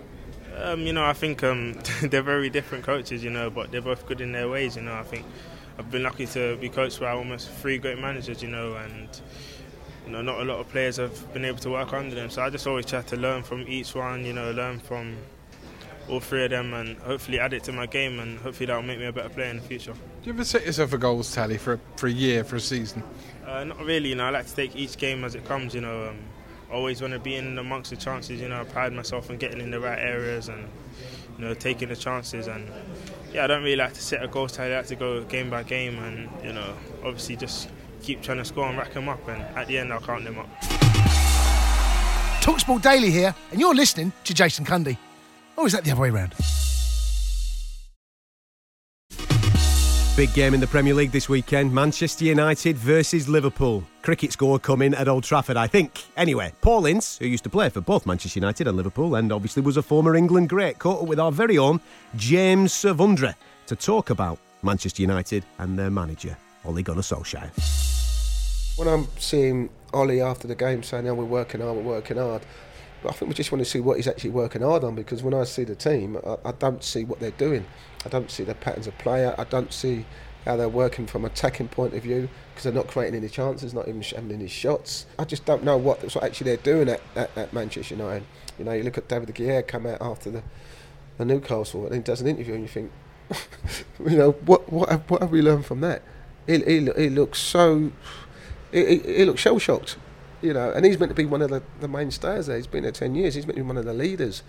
Um, 0.56 0.80
you 0.80 0.92
know, 0.92 1.04
I 1.04 1.12
think 1.12 1.42
um, 1.42 1.74
they're 2.02 2.22
very 2.22 2.50
different 2.50 2.84
coaches, 2.84 3.24
you 3.24 3.30
know, 3.30 3.50
but 3.50 3.70
they're 3.70 3.80
both 3.82 4.06
good 4.06 4.20
in 4.20 4.32
their 4.32 4.48
ways, 4.48 4.76
you 4.76 4.82
know. 4.82 4.94
I 4.94 5.02
think 5.02 5.24
I've 5.78 5.90
been 5.90 6.02
lucky 6.02 6.26
to 6.26 6.56
be 6.56 6.68
coached 6.68 7.00
by 7.00 7.10
almost 7.10 7.50
three 7.50 7.78
great 7.78 7.98
managers, 7.98 8.42
you 8.42 8.48
know, 8.48 8.74
and 8.76 9.08
you 10.06 10.12
know, 10.12 10.22
not 10.22 10.40
a 10.40 10.44
lot 10.44 10.58
of 10.60 10.68
players 10.68 10.96
have 10.96 11.32
been 11.32 11.44
able 11.44 11.58
to 11.58 11.70
work 11.70 11.92
under 11.92 12.14
them. 12.14 12.30
So 12.30 12.42
I 12.42 12.50
just 12.50 12.66
always 12.66 12.86
try 12.86 13.02
to 13.02 13.16
learn 13.16 13.42
from 13.42 13.66
each 13.66 13.94
one, 13.94 14.24
you 14.24 14.32
know, 14.32 14.50
learn 14.52 14.78
from 14.78 15.16
all 16.08 16.20
three 16.20 16.44
of 16.44 16.50
them, 16.50 16.74
and 16.74 16.98
hopefully 16.98 17.38
add 17.38 17.54
it 17.54 17.64
to 17.64 17.72
my 17.72 17.86
game, 17.86 18.18
and 18.20 18.38
hopefully 18.40 18.66
that 18.66 18.76
will 18.76 18.82
make 18.82 18.98
me 18.98 19.06
a 19.06 19.12
better 19.12 19.30
player 19.30 19.48
in 19.48 19.56
the 19.56 19.62
future. 19.62 19.92
Do 19.92 19.98
you 20.24 20.32
ever 20.32 20.44
set 20.44 20.66
yourself 20.66 20.92
a 20.92 20.98
goals 20.98 21.34
tally 21.34 21.56
for 21.56 21.74
a, 21.74 21.80
for 21.96 22.06
a 22.06 22.12
year, 22.12 22.44
for 22.44 22.56
a 22.56 22.60
season? 22.60 23.02
Uh, 23.46 23.64
not 23.64 23.80
really, 23.80 24.10
you 24.10 24.14
know. 24.14 24.26
I 24.26 24.30
like 24.30 24.46
to 24.46 24.54
take 24.54 24.76
each 24.76 24.98
game 24.98 25.24
as 25.24 25.34
it 25.34 25.46
comes, 25.46 25.74
you 25.74 25.80
know. 25.80 26.08
Um, 26.08 26.18
always 26.72 27.00
want 27.00 27.12
to 27.12 27.18
be 27.18 27.36
in 27.36 27.58
amongst 27.58 27.90
the 27.90 27.96
chances, 27.96 28.40
you 28.40 28.48
know. 28.48 28.60
I 28.60 28.64
pride 28.64 28.92
myself 28.92 29.30
on 29.30 29.36
getting 29.36 29.60
in 29.60 29.70
the 29.70 29.80
right 29.80 29.98
areas 29.98 30.48
and 30.48 30.68
you 31.38 31.44
know 31.44 31.54
taking 31.54 31.88
the 31.88 31.96
chances 31.96 32.46
and 32.46 32.68
yeah, 33.32 33.44
I 33.44 33.46
don't 33.46 33.62
really 33.62 33.76
like 33.76 33.94
to 33.94 34.00
set 34.02 34.22
a 34.22 34.28
goal 34.28 34.48
tally. 34.48 34.72
I 34.72 34.78
like 34.78 34.86
to 34.86 34.96
go 34.96 35.22
game 35.24 35.50
by 35.50 35.62
game 35.62 35.98
and 35.98 36.28
you 36.44 36.52
know 36.52 36.74
obviously 37.04 37.36
just 37.36 37.68
keep 38.02 38.22
trying 38.22 38.38
to 38.38 38.44
score 38.44 38.66
and 38.66 38.78
rack 38.78 38.92
them 38.92 39.08
up 39.08 39.26
and 39.28 39.42
at 39.56 39.66
the 39.66 39.78
end 39.78 39.92
I'll 39.92 40.00
count 40.00 40.24
them 40.24 40.38
up. 40.38 40.48
Talksport 42.40 42.82
Daily 42.82 43.10
here, 43.10 43.34
and 43.50 43.60
you're 43.60 43.74
listening 43.74 44.12
to 44.24 44.34
Jason 44.34 44.66
Cundy. 44.66 44.98
Or 45.56 45.66
is 45.66 45.72
that 45.72 45.84
the 45.84 45.92
other 45.92 46.02
way 46.02 46.10
around? 46.10 46.34
Big 50.16 50.32
game 50.32 50.54
in 50.54 50.60
the 50.60 50.66
Premier 50.68 50.94
League 50.94 51.10
this 51.10 51.28
weekend 51.28 51.74
Manchester 51.74 52.24
United 52.26 52.76
versus 52.76 53.28
Liverpool. 53.28 53.82
Cricket 54.02 54.30
score 54.30 54.60
coming 54.60 54.94
at 54.94 55.08
Old 55.08 55.24
Trafford, 55.24 55.56
I 55.56 55.66
think. 55.66 56.04
Anyway, 56.16 56.52
Paul 56.60 56.86
Ince, 56.86 57.18
who 57.18 57.26
used 57.26 57.42
to 57.42 57.50
play 57.50 57.68
for 57.68 57.80
both 57.80 58.06
Manchester 58.06 58.38
United 58.38 58.68
and 58.68 58.76
Liverpool 58.76 59.16
and 59.16 59.32
obviously 59.32 59.60
was 59.60 59.76
a 59.76 59.82
former 59.82 60.14
England 60.14 60.50
great, 60.50 60.78
caught 60.78 61.02
up 61.02 61.08
with 61.08 61.18
our 61.18 61.32
very 61.32 61.58
own 61.58 61.80
James 62.14 62.72
Savundra 62.72 63.34
to 63.66 63.74
talk 63.74 64.10
about 64.10 64.38
Manchester 64.62 65.02
United 65.02 65.44
and 65.58 65.76
their 65.76 65.90
manager, 65.90 66.36
Ole 66.64 66.80
Gunnar 66.80 67.02
Solskjaer. 67.02 67.50
When 68.78 68.86
I'm 68.86 69.08
seeing 69.18 69.68
Ollie 69.92 70.20
after 70.20 70.46
the 70.46 70.54
game 70.54 70.84
saying, 70.84 71.08
oh, 71.08 71.14
we're 71.14 71.24
working 71.24 71.60
hard, 71.60 71.76
we're 71.76 71.82
working 71.82 72.18
hard, 72.18 72.42
I 73.06 73.12
think 73.12 73.28
we 73.28 73.34
just 73.34 73.52
want 73.52 73.62
to 73.64 73.70
see 73.70 73.80
what 73.80 73.96
he's 73.96 74.08
actually 74.08 74.30
working 74.30 74.62
hard 74.62 74.84
on 74.84 74.94
because 74.94 75.22
when 75.22 75.34
I 75.34 75.44
see 75.44 75.64
the 75.64 75.74
team, 75.74 76.18
I, 76.26 76.36
I 76.46 76.52
don't 76.52 76.82
see 76.82 77.04
what 77.04 77.20
they're 77.20 77.30
doing. 77.32 77.66
I 78.04 78.08
don't 78.08 78.30
see 78.30 78.44
their 78.44 78.54
patterns 78.54 78.86
of 78.86 78.96
play. 78.98 79.26
I 79.26 79.44
don't 79.44 79.72
see 79.72 80.06
how 80.44 80.56
they're 80.56 80.68
working 80.68 81.06
from 81.06 81.24
attacking 81.24 81.68
point 81.68 81.94
of 81.94 82.02
view 82.02 82.28
because 82.50 82.64
they're 82.64 82.72
not 82.72 82.86
creating 82.86 83.16
any 83.16 83.28
chances, 83.28 83.72
not 83.72 83.88
even 83.88 84.02
having 84.02 84.32
any 84.32 84.48
shots. 84.48 85.06
I 85.18 85.24
just 85.24 85.44
don't 85.44 85.64
know 85.64 85.76
what, 85.76 86.02
what 86.02 86.22
actually 86.22 86.50
they're 86.50 86.56
doing 86.58 86.88
at, 86.88 87.00
at, 87.16 87.36
at 87.36 87.52
Manchester 87.52 87.94
United. 87.94 88.24
You 88.58 88.64
know, 88.64 88.72
you 88.72 88.82
look 88.82 88.98
at 88.98 89.08
David 89.08 89.32
De 89.32 89.32
Gea 89.32 89.66
come 89.66 89.86
out 89.86 89.98
after 90.00 90.30
the, 90.30 90.42
the 91.18 91.24
Newcastle 91.24 91.86
and 91.86 91.94
he 91.94 92.00
does 92.00 92.20
an 92.20 92.26
interview 92.26 92.54
and 92.54 92.62
you 92.62 92.68
think, 92.68 92.92
you 94.00 94.16
know, 94.16 94.32
what 94.32 94.70
what 94.70 94.90
have, 94.90 95.10
what 95.10 95.22
have 95.22 95.30
we 95.30 95.40
learned 95.40 95.64
from 95.64 95.80
that? 95.80 96.02
He, 96.46 96.58
he, 96.58 96.90
he 96.96 97.08
looks 97.08 97.38
so, 97.38 97.90
he, 98.70 98.98
he 98.98 99.24
looks 99.24 99.40
shell 99.40 99.58
shocked, 99.58 99.96
you 100.44 100.52
know, 100.52 100.70
and 100.70 100.84
he's 100.84 100.98
meant 100.98 101.08
to 101.08 101.14
be 101.14 101.24
one 101.24 101.40
of 101.40 101.48
the, 101.48 101.62
the 101.80 101.88
mainstays 101.88 102.46
there. 102.46 102.56
He's 102.56 102.66
been 102.66 102.82
there 102.82 102.92
10 102.92 103.14
years, 103.14 103.34
he's 103.34 103.46
meant 103.46 103.56
to 103.56 103.62
be 103.62 103.66
one 103.66 103.78
of 103.78 103.86
the 103.86 103.94
leaders. 103.94 104.42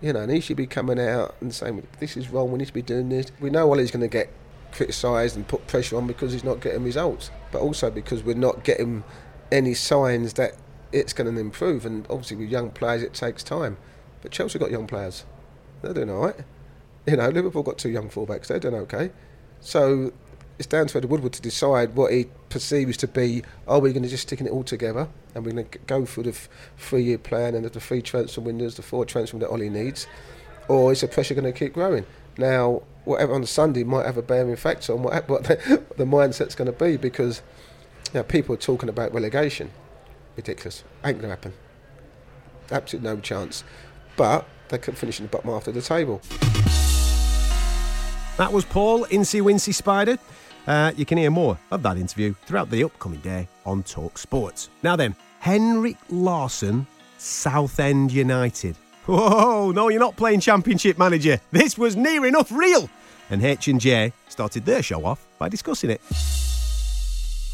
You 0.00 0.14
know, 0.14 0.20
and 0.20 0.32
he 0.32 0.40
should 0.40 0.56
be 0.56 0.66
coming 0.66 0.98
out 0.98 1.34
and 1.40 1.52
saying, 1.52 1.86
this 1.98 2.16
is 2.16 2.30
wrong, 2.30 2.52
we 2.52 2.58
need 2.58 2.68
to 2.68 2.72
be 2.72 2.80
doing 2.80 3.10
this. 3.10 3.26
We 3.38 3.50
know 3.50 3.70
Ollie's 3.70 3.90
going 3.90 4.00
to 4.00 4.08
get 4.08 4.30
criticised 4.72 5.36
and 5.36 5.46
put 5.46 5.66
pressure 5.66 5.96
on 5.96 6.06
because 6.06 6.32
he's 6.32 6.44
not 6.44 6.60
getting 6.60 6.84
results, 6.84 7.30
but 7.52 7.60
also 7.60 7.90
because 7.90 8.22
we're 8.22 8.34
not 8.34 8.64
getting 8.64 9.04
any 9.52 9.74
signs 9.74 10.34
that 10.34 10.52
it's 10.92 11.12
going 11.12 11.34
to 11.34 11.38
improve. 11.38 11.84
And 11.84 12.06
obviously, 12.08 12.38
with 12.38 12.48
young 12.48 12.70
players, 12.70 13.02
it 13.02 13.12
takes 13.12 13.42
time. 13.42 13.76
But 14.22 14.30
Chelsea 14.30 14.58
got 14.58 14.70
young 14.70 14.86
players; 14.86 15.24
they're 15.82 15.92
doing 15.92 16.10
all 16.10 16.26
right. 16.26 16.36
You 17.06 17.16
know, 17.16 17.28
Liverpool 17.28 17.62
got 17.62 17.76
two 17.76 17.90
young 17.90 18.08
fullbacks; 18.08 18.46
they're 18.46 18.58
doing 18.58 18.74
okay. 18.76 19.10
So 19.60 20.12
it's 20.58 20.66
down 20.66 20.86
to 20.86 20.98
Ed 20.98 21.06
Woodward 21.06 21.34
to 21.34 21.42
decide 21.42 21.94
what 21.94 22.12
he 22.12 22.28
perceives 22.50 22.96
to 22.98 23.08
be. 23.08 23.42
Are 23.66 23.80
we're 23.80 23.92
going 23.92 24.02
to 24.02 24.08
just 24.08 24.24
stick 24.24 24.40
it 24.40 24.50
all 24.50 24.64
together 24.64 25.08
and 25.34 25.44
we're 25.44 25.52
going 25.52 25.68
to 25.68 25.78
go 25.78 26.04
through 26.04 26.24
the 26.24 26.36
three-year 26.76 27.18
plan 27.18 27.54
and 27.54 27.64
the 27.64 27.80
three 27.80 28.02
transfer 28.02 28.42
windows, 28.42 28.74
the 28.74 28.82
four 28.82 29.06
transfer 29.06 29.38
that 29.38 29.48
Ollie 29.48 29.70
needs, 29.70 30.06
or 30.68 30.92
is 30.92 31.00
the 31.00 31.08
pressure 31.08 31.34
going 31.34 31.50
to 31.50 31.58
keep 31.58 31.72
growing? 31.72 32.04
Now, 32.36 32.82
whatever 33.04 33.34
on 33.34 33.46
Sunday 33.46 33.84
might 33.84 34.06
have 34.06 34.16
a 34.16 34.22
bearing 34.22 34.56
factor 34.56 34.92
on 34.92 35.02
what, 35.02 35.28
what, 35.28 35.44
the, 35.44 35.82
the 35.96 36.04
mindset's 36.04 36.54
going 36.54 36.70
to 36.70 36.84
be 36.84 36.96
because 36.96 37.42
you 38.12 38.20
know, 38.20 38.24
people 38.24 38.54
are 38.54 38.58
talking 38.58 38.88
about 38.88 39.14
relegation. 39.14 39.70
Ridiculous. 40.36 40.84
Ain't 41.04 41.18
going 41.18 41.22
to 41.22 41.28
happen. 41.28 41.52
Absolutely 42.70 43.10
no 43.10 43.20
chance. 43.20 43.64
But 44.16 44.46
they 44.68 44.78
could 44.78 44.96
finish 44.96 45.18
in 45.18 45.26
the 45.26 45.30
bottom 45.30 45.50
half 45.50 45.66
of 45.66 45.74
the 45.74 45.82
table. 45.82 46.20
That 48.36 48.52
was 48.52 48.64
Paul 48.64 49.04
Incy 49.06 49.42
Wincy 49.42 49.74
Spider. 49.74 50.18
Uh, 50.66 50.92
you 50.96 51.04
can 51.04 51.18
hear 51.18 51.30
more 51.30 51.58
of 51.70 51.82
that 51.82 51.96
interview 51.96 52.34
throughout 52.46 52.70
the 52.70 52.84
upcoming 52.84 53.20
day 53.20 53.48
on 53.66 53.82
Talk 53.82 54.18
Sports. 54.18 54.70
Now 54.82 54.96
then, 54.96 55.16
Henrik 55.40 55.96
Larsson, 56.10 56.86
Southend 57.18 58.12
United. 58.12 58.76
Whoa, 59.06 59.72
no, 59.72 59.88
you're 59.88 60.00
not 60.00 60.16
playing 60.16 60.40
Championship 60.40 60.98
Manager. 60.98 61.40
This 61.50 61.78
was 61.78 61.96
near 61.96 62.26
enough 62.26 62.52
real. 62.52 62.88
And 63.30 63.44
H&J 63.44 64.12
started 64.28 64.64
their 64.64 64.82
show 64.82 65.04
off 65.04 65.26
by 65.38 65.48
discussing 65.48 65.90
it. 65.90 66.00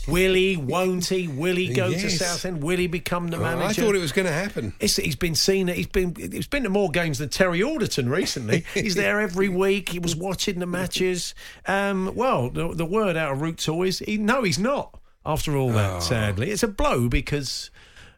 Will 0.08 0.34
he? 0.34 0.56
Won't 0.56 1.06
he? 1.06 1.28
Will 1.28 1.56
he 1.56 1.72
go 1.72 1.88
Yes. 1.88 2.02
to 2.02 2.10
Southend? 2.10 2.62
Will 2.62 2.78
he 2.78 2.86
become 2.86 3.28
the 3.28 3.38
Oh, 3.38 3.44
I 3.44 3.72
thought 3.72 3.94
it 3.94 4.00
was 4.00 4.12
going 4.12 4.26
to 4.26 4.32
happen. 4.32 4.72
It's, 4.80 4.96
he's 4.96 5.16
been 5.16 5.34
seen. 5.34 5.68
He's 5.68 5.86
been. 5.86 6.14
He's 6.14 6.46
been 6.46 6.62
to 6.64 6.68
more 6.70 6.90
games 6.90 7.18
than 7.18 7.28
Terry 7.28 7.62
Alderton 7.62 8.08
recently. 8.08 8.64
he's 8.74 8.94
there 8.94 9.20
every 9.20 9.48
week. 9.48 9.88
He 9.90 9.98
was 9.98 10.14
watching 10.26 10.58
the 10.60 10.66
matches. 10.66 11.34
Um, 11.66 12.12
well, 12.14 12.50
the, 12.50 12.74
the 12.74 12.86
word 12.86 13.16
out 13.16 13.32
of 13.32 13.40
Roots 13.40 13.66
Hall. 13.66 13.82
He, 13.82 14.16
no, 14.18 14.42
he's 14.42 14.58
not. 14.58 14.98
After 15.24 15.56
all 15.56 15.72
that, 15.72 15.92
Oh. 15.96 16.00
sadly, 16.00 16.50
it's 16.50 16.62
a 16.62 16.68
blow 16.68 17.08
because. 17.08 17.70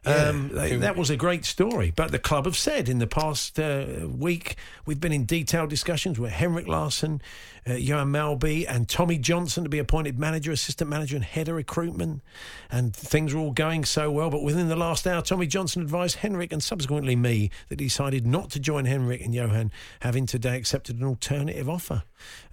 Um, 0.05 0.51
they- 0.53 0.77
that 0.77 0.95
was 0.95 1.09
a 1.09 1.17
great 1.17 1.43
story, 1.43 1.91
but 1.93 2.11
the 2.11 2.19
club 2.19 2.45
have 2.45 2.55
said 2.55 2.87
in 2.87 2.99
the 2.99 3.05
past 3.05 3.59
uh, 3.59 3.85
week 4.07 4.55
we've 4.85 4.99
been 5.01 5.11
in 5.11 5.25
detailed 5.25 5.69
discussions 5.69 6.17
with 6.17 6.31
Henrik 6.31 6.67
Larsson, 6.69 7.21
uh, 7.69 7.75
Johan 7.75 8.11
Mjällby, 8.11 8.65
and 8.67 8.87
Tommy 8.87 9.17
Johnson 9.17 9.63
to 9.63 9.69
be 9.69 9.79
appointed 9.79 10.19
manager, 10.19 10.51
assistant 10.51 10.89
manager, 10.89 11.15
and 11.15 11.25
head 11.25 11.49
of 11.49 11.55
recruitment. 11.55 12.21
And 12.71 12.95
things 12.95 13.33
were 13.33 13.41
all 13.41 13.51
going 13.51 13.85
so 13.85 14.11
well. 14.11 14.29
But 14.29 14.43
within 14.43 14.67
the 14.69 14.75
last 14.75 15.05
hour, 15.07 15.21
Tommy 15.21 15.47
Johnson 15.47 15.81
advised 15.81 16.17
Henrik 16.17 16.51
and 16.53 16.61
subsequently 16.63 17.15
me 17.15 17.49
that 17.69 17.79
he 17.79 17.85
decided 17.87 18.25
not 18.27 18.49
to 18.51 18.59
join 18.59 18.85
Henrik 18.85 19.21
and 19.21 19.33
Johan, 19.33 19.71
having 20.01 20.25
today 20.25 20.55
accepted 20.57 20.99
an 20.99 21.05
alternative 21.05 21.69
offer. 21.69 22.03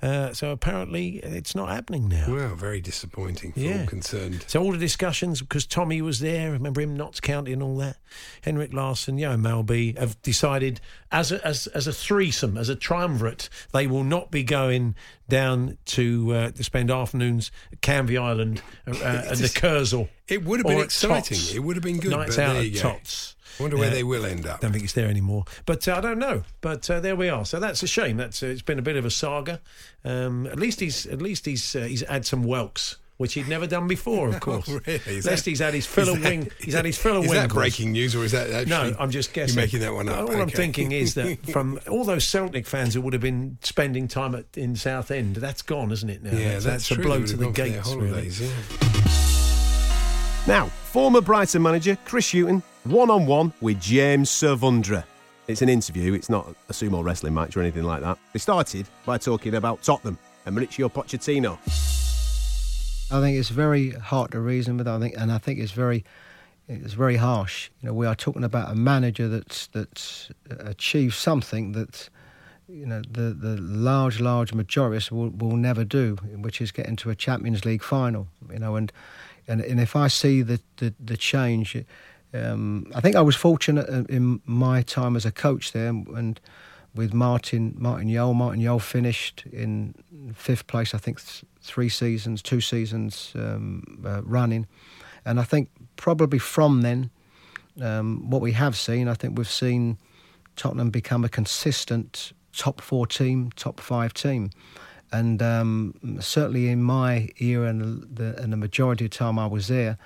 Uh, 0.01 0.33
so 0.33 0.51
apparently 0.51 1.17
it's 1.17 1.55
not 1.55 1.69
happening 1.69 2.09
now. 2.09 2.27
Well, 2.29 2.55
very 2.55 2.81
disappointing 2.81 3.53
for 3.53 3.61
Yeah. 3.61 3.81
all 3.81 3.87
concerned. 3.87 4.45
So 4.47 4.63
all 4.63 4.73
the 4.73 4.79
discussions, 4.79 5.41
because 5.41 5.67
Tommy 5.67 6.01
was 6.01 6.21
there, 6.21 6.53
remember 6.53 6.81
him, 6.81 6.97
Notts 6.97 7.21
County 7.21 7.53
and 7.53 7.63
all 7.63 7.77
that. 7.79 7.97
Henrik 8.43 8.73
Larsson, 8.73 9.19
Johan 9.19 9.43
Mjällby 9.43 9.99
have 9.99 10.21
decided 10.23 10.81
as 11.11 11.33
a, 11.33 11.45
as 11.47 11.67
as 11.69 11.87
a 11.87 11.93
threesome, 11.93 12.57
as 12.57 12.69
a 12.69 12.77
triumvirate, 12.77 13.49
they 13.73 13.87
will 13.87 14.05
not 14.05 14.31
be 14.31 14.43
going 14.43 14.95
down 15.29 15.79
to 15.87 16.33
uh, 16.33 16.51
to 16.53 16.65
spend 16.65 16.91
afternoons 16.91 17.51
at 17.73 17.81
Canvey 17.81 18.21
Island 18.21 18.63
uh, 18.87 18.91
and 19.03 19.39
the 19.39 19.49
Kursaal. 19.49 20.09
It 20.29 20.45
would 20.45 20.61
have 20.61 20.67
been 20.67 20.81
exciting. 20.81 21.37
Tots. 21.39 21.55
It 21.55 21.61
would 21.61 21.77
have 21.77 21.83
been 21.83 21.99
good. 21.99 22.11
Nights 22.13 22.39
out 22.39 22.53
there 22.55 22.63
at 22.63 22.67
you 22.69 22.75
go. 22.75 22.81
Tots. 22.93 23.35
Wonder 23.59 23.79
where 23.79 23.89
Uh, 23.89 23.95
they 23.95 24.03
will 24.03 24.27
end 24.27 24.47
up. 24.47 24.57
I 24.59 24.61
don't 24.61 24.73
think 24.73 24.85
it's 24.85 24.93
there 24.93 25.09
anymore. 25.09 25.45
But 25.65 25.89
uh, 25.89 25.95
I 25.97 26.01
don't 26.03 26.19
know. 26.19 26.43
But 26.61 26.91
uh, 26.91 27.01
there 27.01 27.17
we 27.17 27.29
are. 27.31 27.47
So 27.47 27.59
that's 27.59 27.83
a 27.83 27.87
shame. 27.87 28.17
That's 28.19 28.43
uh, 28.43 28.47
it's 28.47 28.61
been 28.63 28.79
a 28.79 28.83
bit 28.83 28.97
of 28.97 29.05
a 29.07 29.11
saga. 29.11 29.61
Um, 30.05 30.47
at 30.47 30.59
least 30.59 30.81
he's 30.81 31.07
at 31.07 31.23
least 31.23 31.47
he's 31.47 31.75
uh, 31.75 31.81
he's 31.81 32.07
had 32.07 32.27
some 32.27 32.45
whelks. 32.45 32.97
Which 33.19 33.33
he'd 33.33 33.49
never 33.49 33.67
done 33.67 33.89
before, 33.89 34.29
of 34.29 34.35
oh, 34.37 34.39
course. 34.41 34.69
Oh, 34.69 34.79
really? 34.87 35.01
Is 35.07 35.27
At 35.27 35.33
least 35.33 35.45
that- 35.45 35.51
he's 35.51 35.59
had 35.61 35.73
his 35.73 35.87
fill 35.87 36.11
of 36.11 36.21
that- 36.21 36.29
wing. 36.29 36.51
He's 36.61 36.75
had 36.75 36.85
his 36.85 36.99
fill 36.99 37.17
of 37.17 37.25
Is 37.25 37.31
wing. 37.31 37.41
that 37.41 37.49
breaking 37.51 37.93
news 37.93 38.15
or 38.15 38.25
is 38.25 38.33
that 38.33 38.51
actually? 38.51 38.69
No, 38.91 38.95
I'm 38.99 39.11
just 39.11 39.33
guessing. 39.33 39.57
You're 39.57 39.65
making 39.65 39.81
that 39.81 39.95
one 39.95 40.09
up. 40.11 40.29
All 40.29 40.37
I'm 40.41 40.51
thinking 40.51 40.93
is 40.93 41.15
that 41.15 41.39
from 41.53 41.81
all 41.89 42.05
those 42.05 42.25
Celtic 42.27 42.67
fans 42.67 42.93
who 42.93 43.01
would 43.01 43.15
have 43.15 43.23
been 43.23 43.57
spending 43.63 44.07
time 44.07 44.35
at, 44.35 44.45
in 44.55 44.77
Southend, 44.77 45.37
that's 45.37 45.63
gone, 45.63 45.93
isn't 45.93 46.11
it? 46.11 46.23
Now, 46.23 46.33
Yeah, 46.33 46.59
that's, 46.59 46.65
that's 46.65 46.91
a 46.91 46.97
blow 46.97 47.25
to 47.25 47.37
the 47.37 47.47
have 47.47 47.55
gone 47.55 47.55
for 47.55 47.63
their 47.63 47.71
gates. 47.73 47.89
holidays, 47.89 48.41
really. 48.41 48.53
yeah. 48.53 50.47
Now, 50.47 50.67
former 50.67 51.21
Brighton 51.21 51.63
manager 51.63 51.97
Chris 52.05 52.31
Hughton, 52.33 52.63
one 52.85 53.11
on 53.11 53.27
one 53.27 53.53
with 53.61 53.81
James 53.81 54.31
Savundra. 54.31 55.05
It's 55.49 55.63
an 55.63 55.69
interview, 55.69 56.13
it's 56.15 56.29
not 56.29 56.49
a 56.69 56.73
sumo 56.73 57.03
wrestling 57.03 57.35
match 57.35 57.57
or 57.57 57.61
anything 57.63 57.83
like 57.85 58.03
that. 58.03 58.19
They 58.33 58.39
started 58.39 58.87
by 59.05 59.19
talking 59.19 59.55
about 59.55 59.83
Tottenham 59.83 60.19
and 60.45 60.57
Mauricio 60.57 60.93
Pochettino. 60.93 61.59
I 63.11 63.21
think 63.21 63.39
it's 63.39 63.51
very 63.51 63.91
hard 63.91 64.33
to 64.33 64.41
reason 64.41 64.77
with. 64.77 64.89
I 64.89 64.99
think, 64.99 65.15
and 65.17 65.31
I 65.31 65.39
think 65.39 65.61
it's 65.61 65.73
very, 65.73 66.05
it's 66.69 66.95
very 66.95 67.17
harsh. 67.17 67.71
You 67.81 67.89
know, 67.89 67.95
we 67.95 68.07
are 68.07 68.17
talking 68.17 68.45
about 68.45 68.71
a 68.71 68.75
manager 68.75 69.29
that's 69.29 69.69
that's 69.69 70.31
achieved 70.51 71.15
something 71.15 71.73
that 71.73 72.09
you 72.69 72.85
know 72.87 73.03
the 73.09 73.33
the 73.33 73.57
large 73.61 74.21
large 74.21 74.53
majority 74.53 75.15
will 75.15 75.31
will 75.31 75.57
never 75.57 75.85
do, 75.85 76.17
which 76.35 76.61
is 76.61 76.73
get 76.73 76.87
into 76.87 77.11
a 77.11 77.15
Champions 77.15 77.65
League 77.65 77.83
final. 77.83 78.27
You 78.53 78.59
know, 78.59 78.75
and 78.77 78.93
and, 79.47 79.61
and 79.61 79.79
if 79.81 79.95
I 79.95 80.09
see 80.09 80.43
the 80.43 80.61
the, 80.79 80.93
the 80.99 81.17
change. 81.17 81.77
Um, 82.35 82.91
I 82.95 83.01
think 83.01 83.17
I 83.17 83.23
was 83.23 83.37
fortunate 83.37 83.89
in- 83.89 84.07
in 84.07 84.41
my 84.45 84.83
time 84.83 85.17
as 85.17 85.25
a 85.25 85.31
coach 85.31 85.73
there, 85.73 85.89
and 85.89 86.41
with 86.97 87.15
Martin 87.15 87.75
Martin 87.79 88.13
Jol. 88.13 88.35
Martin 88.35 88.63
Jol 88.63 88.79
finished 88.79 89.45
in 89.53 89.95
fifth 90.35 90.67
place, 90.67 90.95
I 90.95 90.99
think, 90.99 91.25
th- 91.25 91.45
three 91.61 91.89
seasons, 91.89 92.43
two 92.43 92.61
seasons 92.61 93.33
um, 93.35 94.03
uh, 94.05 94.23
running, 94.23 94.67
and 95.25 95.41
I 95.41 95.45
think 95.45 95.69
probably 95.97 96.39
from 96.39 96.83
then, 96.83 97.11
um, 97.81 98.31
what 98.31 98.41
we 98.41 98.53
have 98.53 98.77
seen, 98.77 99.09
I 99.09 99.15
think 99.15 99.37
we've 99.37 99.49
seen 99.49 99.99
Tottenham 100.57 100.91
become 100.91 101.25
a 101.25 101.29
consistent 101.29 102.33
top 102.53 102.81
four 102.81 103.07
team, 103.07 103.51
top 103.57 103.81
five 103.81 104.15
team. 104.15 104.51
And 105.13 105.41
um, 105.43 105.95
certainly 106.21 106.69
in 106.69 106.83
my 106.83 107.29
era 107.39 107.69
and 107.69 108.03
the, 108.17 108.41
and 108.43 108.53
the 108.53 108.57
majority 108.57 109.05
of 109.05 109.11
time 109.13 109.39
I 109.39 109.47
was 109.47 109.69
there, 109.69 109.99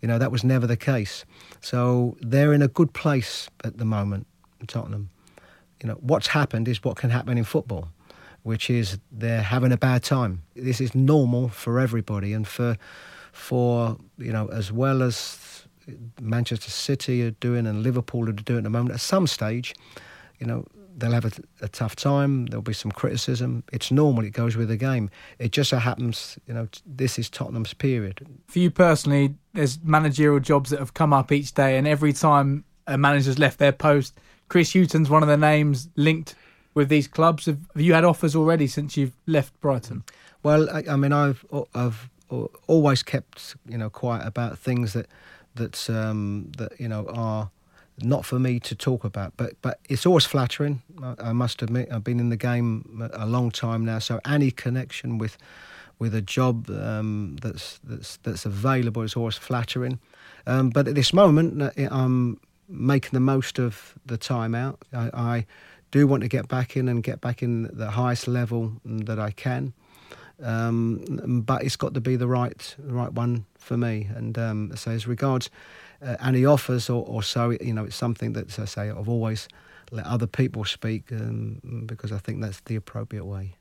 you 0.00 0.08
know, 0.08 0.18
that 0.18 0.30
was 0.30 0.44
never 0.44 0.66
the 0.66 0.76
case. 0.76 1.24
So 1.60 2.16
they're 2.20 2.52
in 2.52 2.62
a 2.62 2.68
good 2.68 2.92
place 2.92 3.48
at 3.64 3.78
the 3.78 3.84
moment, 3.84 4.26
Tottenham. 4.66 5.10
You 5.82 5.88
know, 5.88 5.94
what's 6.00 6.28
happened 6.28 6.68
is 6.68 6.82
what 6.82 6.96
can 6.96 7.10
happen 7.10 7.36
in 7.38 7.44
football, 7.44 7.88
which 8.42 8.70
is 8.70 8.98
they're 9.12 9.42
having 9.42 9.72
a 9.72 9.76
bad 9.76 10.02
time. 10.02 10.42
This 10.54 10.80
is 10.80 10.94
normal 10.94 11.48
for 11.48 11.78
everybody, 11.78 12.32
and 12.32 12.46
for 12.46 12.76
for 13.32 13.96
you 14.18 14.32
know 14.32 14.48
as 14.48 14.72
well 14.72 15.02
as 15.02 15.66
Manchester 16.20 16.70
City 16.70 17.22
are 17.22 17.32
doing 17.32 17.66
and 17.66 17.82
Liverpool 17.82 18.28
are 18.28 18.32
doing 18.32 18.58
at 18.58 18.64
the 18.64 18.70
moment. 18.70 18.94
At 18.94 19.00
some 19.00 19.26
stage, 19.26 19.74
you 20.38 20.46
know, 20.46 20.64
they'll 20.96 21.12
have 21.12 21.24
a, 21.24 21.32
a 21.62 21.68
tough 21.68 21.94
time. 21.94 22.46
There'll 22.46 22.62
be 22.62 22.72
some 22.72 22.90
criticism. 22.90 23.62
It's 23.72 23.90
normal. 23.90 24.24
It 24.24 24.30
goes 24.30 24.56
with 24.56 24.68
the 24.68 24.76
game. 24.76 25.10
It 25.38 25.52
just 25.52 25.70
so 25.70 25.78
happens, 25.78 26.38
you 26.46 26.54
know, 26.54 26.68
this 26.86 27.18
is 27.18 27.28
Tottenham's 27.28 27.74
period. 27.74 28.26
For 28.48 28.58
you 28.58 28.70
personally, 28.70 29.34
there's 29.52 29.78
managerial 29.82 30.40
jobs 30.40 30.70
that 30.70 30.78
have 30.78 30.94
come 30.94 31.12
up 31.12 31.30
each 31.30 31.54
day, 31.54 31.76
and 31.76 31.86
every 31.86 32.12
time 32.12 32.64
a 32.86 32.96
manager's 32.96 33.38
left 33.38 33.58
their 33.58 33.72
post, 33.72 34.18
Chris 34.48 34.74
Hughton's 34.74 35.10
one 35.10 35.22
of 35.22 35.28
the 35.28 35.36
names 35.36 35.88
linked 35.96 36.34
with 36.74 36.88
these 36.88 37.08
clubs. 37.08 37.46
Have, 37.46 37.58
have 37.74 37.82
you 37.82 37.94
had 37.94 38.04
offers 38.04 38.36
already 38.36 38.66
since 38.66 38.96
you've 38.96 39.16
left 39.26 39.58
Brighton? 39.60 40.04
Well, 40.42 40.70
I, 40.70 40.84
I 40.90 40.96
mean, 40.96 41.12
I've 41.12 41.44
I've 41.74 42.10
always 42.66 43.02
kept 43.02 43.56
you 43.68 43.78
know 43.78 43.90
quiet 43.90 44.26
about 44.26 44.58
things 44.58 44.92
that 44.92 45.06
that 45.54 45.88
um, 45.90 46.52
that 46.58 46.78
you 46.78 46.88
know 46.88 47.06
are 47.08 47.50
not 48.02 48.24
for 48.24 48.38
me 48.38 48.60
to 48.60 48.74
talk 48.74 49.04
about. 49.04 49.32
But 49.36 49.54
but 49.62 49.80
it's 49.88 50.06
always 50.06 50.24
flattering. 50.26 50.82
I, 51.02 51.14
I 51.18 51.32
must 51.32 51.62
admit, 51.62 51.88
I've 51.90 52.04
been 52.04 52.20
in 52.20 52.28
the 52.28 52.36
game 52.36 53.10
a 53.12 53.26
long 53.26 53.50
time 53.50 53.84
now, 53.84 53.98
so 53.98 54.20
any 54.24 54.50
connection 54.50 55.18
with 55.18 55.36
with 55.98 56.14
a 56.14 56.22
job 56.22 56.70
um, 56.70 57.36
that's 57.42 57.80
that's 57.82 58.18
that's 58.18 58.44
available 58.44 59.02
is 59.02 59.16
always 59.16 59.36
flattering. 59.36 59.98
Um, 60.46 60.70
but 60.70 60.86
at 60.86 60.94
this 60.94 61.12
moment, 61.12 61.60
uh, 61.60 61.70
I'm 61.90 62.38
making 62.68 63.10
the 63.12 63.20
most 63.20 63.58
of 63.58 63.94
the 64.04 64.16
time 64.16 64.54
out. 64.54 64.82
I, 64.92 65.10
I 65.14 65.46
do 65.90 66.06
want 66.06 66.22
to 66.22 66.28
get 66.28 66.48
back 66.48 66.76
in 66.76 66.88
and 66.88 67.02
get 67.02 67.20
back 67.20 67.42
in 67.42 67.70
the 67.72 67.90
highest 67.90 68.28
level 68.28 68.72
that 68.84 69.18
I 69.18 69.30
can. 69.30 69.72
Um, 70.42 71.42
but 71.46 71.62
it's 71.62 71.76
got 71.76 71.94
to 71.94 72.00
be 72.00 72.16
the 72.16 72.26
right 72.26 72.76
right 72.78 73.12
one 73.12 73.46
for 73.58 73.76
me. 73.76 74.08
And 74.14 74.36
um, 74.38 74.72
so, 74.76 74.90
as 74.90 75.06
regards 75.06 75.48
uh, 76.02 76.16
any 76.22 76.44
offers 76.44 76.90
or, 76.90 77.04
or 77.06 77.22
so, 77.22 77.50
you 77.50 77.72
know, 77.72 77.84
it's 77.84 77.96
something 77.96 78.34
that, 78.34 78.58
I 78.58 78.66
say, 78.66 78.90
I've 78.90 79.08
always 79.08 79.48
let 79.90 80.04
other 80.06 80.26
people 80.26 80.64
speak 80.64 81.10
um, 81.12 81.84
because 81.86 82.12
I 82.12 82.18
think 82.18 82.42
that's 82.42 82.60
the 82.60 82.76
appropriate 82.76 83.24
way. 83.24 83.54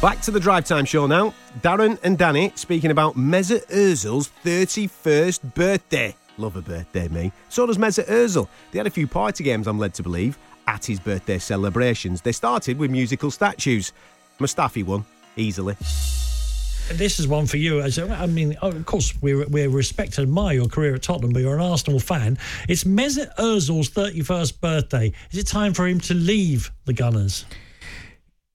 Back 0.00 0.20
to 0.22 0.30
the 0.30 0.40
drive 0.40 0.64
time 0.64 0.84
show 0.84 1.06
now. 1.06 1.34
Darren 1.60 1.98
and 2.04 2.16
Danny 2.16 2.52
speaking 2.54 2.90
about 2.92 3.16
Mesut 3.16 3.66
Ozil's 3.66 4.30
31st 4.44 5.54
birthday. 5.54 6.14
Love 6.38 6.56
a 6.56 6.62
birthday, 6.62 7.08
me. 7.08 7.32
So 7.48 7.66
does 7.66 7.78
Mesut 7.78 8.06
Ozil. 8.06 8.48
They 8.70 8.78
had 8.78 8.86
a 8.86 8.90
few 8.90 9.08
party 9.08 9.42
games, 9.42 9.66
I'm 9.66 9.78
led 9.78 9.92
to 9.94 10.02
believe, 10.04 10.38
at 10.68 10.84
his 10.84 11.00
birthday 11.00 11.38
celebrations. 11.38 12.22
They 12.22 12.32
started 12.32 12.78
with 12.78 12.90
musical 12.90 13.30
statues. 13.32 13.92
Mustafi 14.38 14.84
won, 14.84 15.04
easily. 15.36 15.76
This 16.92 17.18
is 17.18 17.28
one 17.28 17.46
for 17.46 17.58
you. 17.58 17.80
As 17.80 17.98
I 17.98 18.26
mean, 18.26 18.56
of 18.62 18.86
course, 18.86 19.12
we 19.20 19.34
we 19.34 19.66
respect 19.66 20.16
and 20.16 20.26
admire 20.26 20.54
your 20.54 20.68
career 20.68 20.94
at 20.94 21.02
Tottenham, 21.02 21.32
but 21.32 21.42
you're 21.42 21.56
an 21.56 21.60
Arsenal 21.60 22.00
fan. 22.00 22.38
It's 22.66 22.84
Mesut 22.84 23.34
Ozil's 23.36 23.90
31st 23.90 24.60
birthday. 24.60 25.12
Is 25.30 25.38
it 25.38 25.46
time 25.48 25.74
for 25.74 25.86
him 25.86 26.00
to 26.00 26.14
leave 26.14 26.70
the 26.86 26.94
Gunners? 26.94 27.44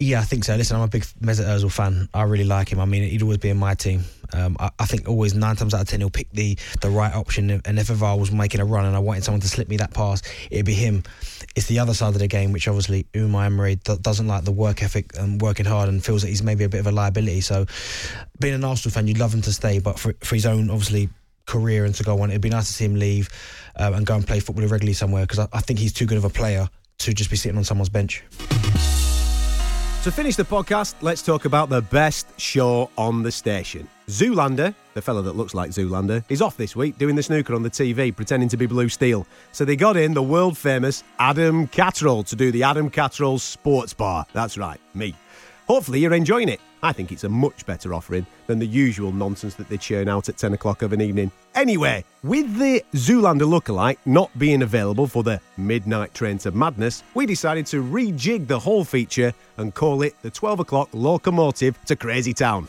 Yeah, 0.04 0.20
I 0.20 0.24
think 0.24 0.44
so. 0.44 0.54
Listen, 0.58 0.76
I'm 0.76 0.84
a 0.84 0.90
big 0.90 1.04
Mesut 1.22 1.46
Ozil 1.46 1.72
fan. 1.72 2.10
I 2.14 2.24
really 2.24 2.44
like 2.44 2.70
him. 2.70 2.82
I 2.82 2.84
mean, 2.84 3.04
he'd 3.04 3.22
always 3.22 3.38
be 3.38 3.48
in 3.48 3.56
my 3.56 3.74
team. 3.74 4.04
Um, 4.34 4.58
I, 4.60 4.70
I, 4.78 4.86
think 4.86 5.08
always 5.08 5.34
nine 5.34 5.56
times 5.56 5.74
out 5.74 5.80
of 5.80 5.88
ten 5.88 6.02
he'll 6.02 6.10
pick 6.10 6.30
the 6.32 6.58
the 6.82 6.90
right 6.90 7.14
option. 7.16 7.62
And 7.64 7.80
if 7.80 8.04
I 8.04 8.14
was 8.14 8.30
making 8.30 8.60
a 8.60 8.66
run 8.66 8.84
and 8.84 8.98
I 8.98 9.00
wanted 9.00 9.24
someone 9.24 9.40
to 9.40 9.48
slip 9.48 9.70
me 9.70 9.78
that 9.78 9.94
pass, 9.94 10.22
it'd 10.52 10.66
be 10.66 10.74
him. 10.74 11.04
It's 11.56 11.68
the 11.68 11.80
other 11.80 11.94
side 11.94 12.10
of 12.10 12.20
the 12.20 12.28
game, 12.28 12.52
which 12.52 12.68
obviously 12.68 13.06
Unai 13.14 13.46
Emery 13.46 13.76
doesn't 13.76 14.28
like 14.28 14.44
the 14.44 14.52
work 14.52 14.84
ethic 14.84 15.18
and 15.18 15.42
working 15.42 15.66
hard 15.66 15.88
and 15.88 16.04
feels 16.04 16.24
that 16.24 16.28
he's 16.28 16.44
maybe 16.44 16.66
a 16.66 16.70
bit 16.70 16.82
of 16.82 16.88
a 16.88 16.92
liability. 16.92 17.40
So, 17.40 17.66
being 18.42 18.56
an 18.56 18.66
Arsenal 18.66 18.94
fan, 18.94 19.08
you'd 19.08 19.20
love 19.20 19.34
him 19.34 19.42
to 19.44 19.54
stay, 19.54 19.80
but 19.80 19.98
for, 19.98 20.14
for 20.20 20.36
his 20.36 20.46
own 20.46 20.70
obviously 20.70 21.08
career 21.46 21.86
and 21.86 21.96
to 21.96 22.04
go 22.04 22.22
on, 22.22 22.30
it'd 22.30 22.42
be 22.42 22.50
nice 22.50 22.68
to 22.68 22.74
see 22.74 22.84
him 22.84 22.96
leave 22.96 23.30
um, 23.78 23.94
and 23.94 24.06
go 24.06 24.16
and 24.16 24.28
play 24.28 24.42
football 24.42 24.64
regularly 24.68 24.92
somewhere 24.92 25.24
because 25.24 25.40
I, 25.40 25.48
I 25.54 25.62
think 25.62 25.80
he's 25.80 25.94
too 25.94 26.06
good 26.06 26.18
of 26.18 26.26
a 26.26 26.30
player 26.30 26.68
to 26.98 27.14
just 27.14 27.30
be 27.30 27.38
sitting 27.38 27.58
on 27.58 27.64
someone's 27.64 27.88
bench. 27.88 28.22
To 30.04 30.12
finish 30.12 30.36
the 30.36 30.44
podcast, 30.44 30.96
let's 31.00 31.22
talk 31.22 31.46
about 31.46 31.70
the 31.70 31.82
best 31.82 32.38
show 32.38 32.90
on 32.98 33.24
the 33.24 33.32
station. 33.32 33.88
Zoolander, 34.10 34.76
the 34.96 35.02
fella 35.02 35.22
that 35.22 35.38
looks 35.38 35.54
like 35.54 35.70
Zoolander, 35.70 36.26
is 36.28 36.42
off 36.42 36.58
this 36.58 36.76
week 36.76 36.98
doing 36.98 37.16
the 37.16 37.24
snooker 37.24 37.56
on 37.56 37.64
the 37.64 37.70
TV, 37.70 38.14
pretending 38.14 38.50
to 38.50 38.58
be 38.58 38.66
Blue 38.66 38.90
Steel. 38.90 39.26
So 39.54 39.64
they 39.64 39.78
got 39.78 39.96
in 39.96 40.14
the 40.14 40.22
world 40.22 40.58
famous 40.58 41.06
Adam 41.20 41.68
Catterall 41.68 42.24
to 42.24 42.36
do 42.36 42.52
the 42.52 42.64
Adam 42.64 42.90
Catterall 42.90 43.40
Sports 43.40 43.94
Bar. 43.94 44.26
That's 44.34 44.58
right, 44.58 44.78
me. 44.94 45.16
Hopefully 45.70 46.02
you're 46.02 46.14
enjoying 46.14 46.50
it. 46.50 46.60
I 46.86 46.92
think 46.92 47.14
it's 47.14 47.24
a 47.24 47.30
much 47.30 47.66
better 47.66 47.94
offering 47.94 48.26
than 48.46 48.60
the 48.60 48.68
usual 48.68 49.14
nonsense 49.14 49.56
that 49.56 49.70
they 49.70 49.78
churn 49.78 50.10
out 50.10 50.28
at 50.28 50.36
10 50.38 50.52
o'clock 50.54 50.82
of 50.82 50.92
an 50.92 51.00
evening. 51.00 51.32
Anyway, 51.56 52.04
with 52.24 52.58
the 52.60 52.84
Zoolander 52.94 53.48
lookalike 53.48 53.98
not 54.06 54.38
being 54.38 54.62
available 54.64 55.08
for 55.08 55.24
the 55.24 55.40
midnight 55.56 56.14
train 56.14 56.38
to 56.40 56.52
madness, 56.52 57.02
we 57.14 57.26
decided 57.26 57.66
to 57.68 57.82
rejig 57.82 58.48
the 58.48 58.60
whole 58.60 58.84
feature 58.84 59.34
and 59.56 59.74
call 59.74 60.02
it 60.02 60.14
the 60.24 60.30
12 60.30 60.60
o'clock 60.60 60.90
locomotive 60.92 61.82
to 61.86 61.96
Crazy 61.96 62.34
Town. 62.34 62.68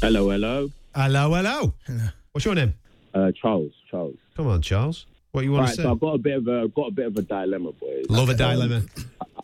Hello, 0.00 0.28
hello. 0.30 0.68
Hello, 0.92 1.32
hello. 1.34 1.72
What's 2.32 2.44
your 2.44 2.56
name? 2.56 2.74
Uh, 3.14 3.30
Charles. 3.40 3.70
Charles. 3.88 4.16
Come 4.36 4.48
on, 4.48 4.62
Charles. 4.62 5.06
What 5.30 5.44
you 5.44 5.52
want 5.52 5.62
Right, 5.66 5.70
to 5.70 5.76
say? 5.76 5.82
so 5.84 5.92
I've 5.92 6.00
got 6.00 6.14
a 6.14 6.18
bit 6.18 6.36
of 6.38 6.48
a 6.48 6.66
got 6.74 6.88
a 6.88 6.90
bit 6.90 7.06
of 7.06 7.16
a 7.16 7.22
dilemma, 7.22 7.70
boys. 7.72 8.06
Love 8.08 8.30
a 8.30 8.32
Um, 8.32 8.36
dilemma. 8.38 8.82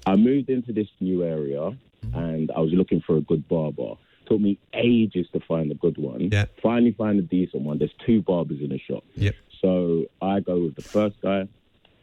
I 0.04 0.16
moved 0.16 0.50
into 0.50 0.72
this 0.72 0.88
new 1.00 1.22
area 1.22 1.76
and 2.14 2.50
I 2.50 2.60
was 2.60 2.72
looking 2.72 3.00
for 3.06 3.16
a 3.16 3.20
good 3.20 3.46
barber. 3.48 3.94
Took 4.26 4.40
me 4.40 4.58
ages 4.74 5.26
to 5.32 5.40
find 5.40 5.70
a 5.70 5.74
good 5.74 5.98
one. 5.98 6.28
Yeah. 6.32 6.46
Finally 6.62 6.92
find 6.92 7.18
a 7.18 7.22
decent 7.22 7.62
one. 7.62 7.78
There's 7.78 7.94
two 8.04 8.22
barbers 8.22 8.58
in 8.60 8.70
the 8.70 8.78
shop. 8.78 9.04
Yep. 9.14 9.34
So 9.62 10.06
I 10.20 10.40
go 10.40 10.64
with 10.64 10.74
the 10.74 10.82
first 10.82 11.20
guy. 11.22 11.46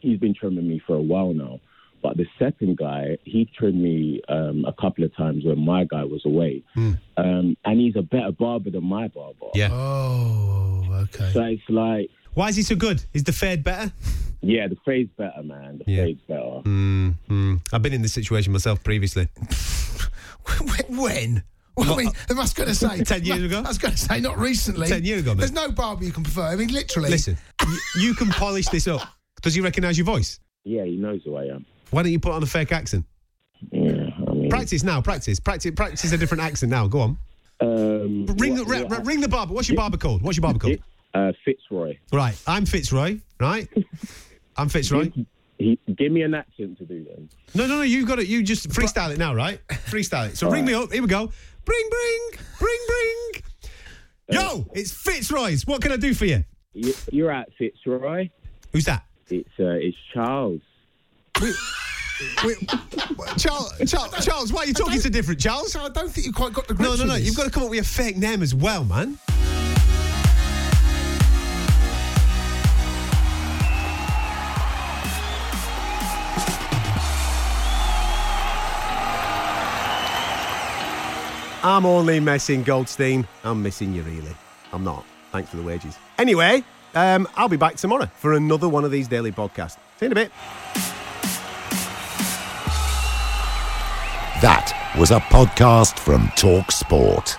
He's 0.00 0.18
been 0.18 0.34
trimming 0.34 0.68
me 0.68 0.80
for 0.86 0.96
a 0.96 1.02
while 1.02 1.32
now. 1.34 1.60
But 2.02 2.18
the 2.18 2.26
second 2.38 2.76
guy, 2.76 3.16
he 3.24 3.46
trimmed 3.46 3.80
me 3.82 4.20
um, 4.28 4.64
a 4.66 4.72
couple 4.74 5.04
of 5.04 5.16
times 5.16 5.44
when 5.44 5.58
my 5.58 5.84
guy 5.84 6.04
was 6.04 6.24
away. 6.26 6.62
Um, 6.76 7.56
and 7.64 7.80
he's 7.80 7.96
a 7.96 8.02
better 8.02 8.30
barber 8.32 8.70
than 8.70 8.84
my 8.84 9.08
barber. 9.08 9.46
Yeah. 9.54 9.70
Oh, 9.72 10.82
okay. 11.04 11.30
So 11.32 11.42
it's 11.44 11.62
like, 11.68 12.10
Why 12.34 12.48
is 12.48 12.56
he 12.56 12.62
so 12.62 12.76
good? 12.76 13.02
Is 13.14 13.24
the 13.24 13.32
fade 13.32 13.64
better? 13.64 13.92
yeah, 14.44 14.68
the 14.68 14.76
fade's 14.84 15.10
better, 15.16 15.42
man. 15.42 15.82
The 15.84 15.92
Yeah. 15.92 16.04
fade's 16.04 16.20
better. 16.28 16.60
Mm, 16.64 17.14
mm. 17.28 17.60
I've 17.72 17.82
been 17.82 17.92
in 17.92 18.02
this 18.02 18.12
situation 18.12 18.52
myself 18.52 18.82
previously. 18.84 19.28
when? 20.88 21.42
Well, 21.76 21.92
I 21.94 21.96
mean, 21.96 22.10
I 22.30 22.34
was 22.34 22.52
going 22.54 22.68
to 22.68 22.74
say 22.74 23.02
10 23.04 23.24
years 23.24 23.42
ago? 23.42 23.58
I 23.64 23.68
was 23.68 23.78
going 23.78 23.92
to 23.94 23.98
say 23.98 24.20
not 24.20 24.38
recently. 24.38 24.86
10 24.86 25.04
years 25.04 25.22
ago, 25.22 25.32
mate. 25.34 25.40
There's 25.40 25.52
no 25.52 25.70
barber 25.72 26.04
you 26.04 26.12
can 26.12 26.22
prefer. 26.22 26.42
I 26.42 26.56
mean, 26.56 26.68
literally. 26.68 27.10
Listen, 27.10 27.36
you 27.98 28.14
can 28.14 28.28
polish 28.28 28.68
this 28.68 28.86
up. 28.86 29.02
Does 29.42 29.54
he 29.54 29.60
recognise 29.60 29.98
your 29.98 30.04
voice? 30.04 30.38
Yeah, 30.64 30.84
he 30.84 30.96
knows 30.96 31.20
who 31.24 31.36
I 31.36 31.46
am. 31.46 31.66
Why 31.90 32.02
don't 32.02 32.12
you 32.12 32.20
put 32.20 32.32
on 32.32 32.42
a 32.42 32.46
fake 32.46 32.70
accent? 32.72 33.04
Yeah, 33.72 34.08
I 34.28 34.32
mean, 34.32 34.50
Practice 34.50 34.82
now, 34.84 35.00
practice. 35.00 35.40
Practice 35.40 35.72
practice 35.74 36.12
a 36.12 36.18
different 36.18 36.42
accent 36.42 36.70
now. 36.70 36.86
Go 36.86 37.00
on. 37.00 37.18
Um, 37.60 38.26
Ring, 38.38 38.56
what- 38.58 38.68
the, 38.68 38.86
what- 38.86 38.98
ri- 39.00 39.04
ring 39.04 39.20
the 39.20 39.28
barber. 39.28 39.52
What's 39.54 39.68
your 39.68 39.76
barber 39.76 39.96
called? 39.96 40.22
What's 40.22 40.36
your 40.36 40.42
barber 40.42 40.58
called? 40.58 40.78
Uh, 41.12 41.32
Fitzroy. 41.44 41.96
Right, 42.12 42.36
I'm 42.46 42.66
Fitzroy, 42.66 43.20
right? 43.40 43.68
I'm 44.56 44.68
Fitzroy. 44.68 45.10
He, 45.58 45.78
give 45.96 46.10
me 46.10 46.22
an 46.22 46.34
accent 46.34 46.78
to 46.78 46.84
do 46.84 47.04
then. 47.04 47.28
No, 47.54 47.66
no, 47.66 47.76
no, 47.76 47.82
You've 47.82 48.08
got 48.08 48.18
it. 48.18 48.26
You 48.26 48.42
just 48.42 48.68
freestyle 48.70 49.12
it 49.12 49.18
now, 49.18 49.34
right? 49.34 49.60
Freestyle 49.68 50.30
it. 50.30 50.36
So 50.36 50.50
ring 50.50 50.64
me 50.64 50.74
up. 50.74 50.92
Here 50.92 51.00
we 51.00 51.08
go. 51.08 51.30
Bring, 51.64 51.88
bring, 51.90 52.40
bring, 52.58 52.78
bring. 52.88 53.42
Yo, 54.30 54.66
it's 54.74 54.92
Fitzroy's. 54.92 55.66
What 55.66 55.80
can 55.80 55.92
I 55.92 55.96
do 55.96 56.12
for 56.14 56.26
you? 56.26 56.44
You, 56.72 56.92
you're 57.12 57.30
at 57.30 57.48
Fitzroy. 57.56 58.30
Who's 58.72 58.84
that? 58.86 59.04
It's 59.28 59.48
uh, 59.58 59.78
it's 59.80 59.96
Charles. 60.12 60.60
Charles, 63.36 63.72
Charles, 63.86 64.24
Charles, 64.24 64.52
why 64.52 64.62
are 64.62 64.66
you 64.66 64.74
talking 64.74 65.00
so 65.00 65.08
different, 65.08 65.40
Charles? 65.40 65.74
I 65.76 65.88
don't 65.88 66.10
think 66.10 66.26
you 66.26 66.32
quite 66.32 66.52
got 66.52 66.68
the 66.68 66.74
No, 66.74 66.94
no, 66.94 67.04
no. 67.04 67.14
You've 67.16 67.36
got 67.36 67.44
to 67.44 67.50
come 67.50 67.64
up 67.64 67.70
with 67.70 67.80
a 67.80 67.84
fake 67.84 68.16
name 68.16 68.42
as 68.42 68.54
well, 68.54 68.84
man. 68.84 69.18
I'm 81.64 81.86
only 81.86 82.20
messing 82.20 82.62
Goldstein. 82.62 83.26
I'm 83.42 83.62
missing 83.62 83.94
you, 83.94 84.02
really. 84.02 84.36
I'm 84.70 84.84
not. 84.84 85.02
Thanks 85.32 85.48
for 85.48 85.56
the 85.56 85.62
wages. 85.62 85.96
Anyway, 86.18 86.62
um, 86.94 87.26
I'll 87.36 87.48
be 87.48 87.56
back 87.56 87.76
tomorrow 87.76 88.04
for 88.16 88.34
another 88.34 88.68
one 88.68 88.84
of 88.84 88.90
these 88.90 89.08
daily 89.08 89.32
podcasts. 89.32 89.78
See 89.98 90.04
you 90.04 90.06
in 90.06 90.12
a 90.12 90.14
bit. 90.14 90.30
That 94.42 94.94
was 94.98 95.10
a 95.10 95.20
podcast 95.20 95.98
from 95.98 96.30
Talk 96.36 96.70
Sport. 96.70 97.38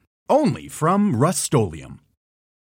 Only 0.31 0.69
from 0.69 1.17
Rust 1.17 1.43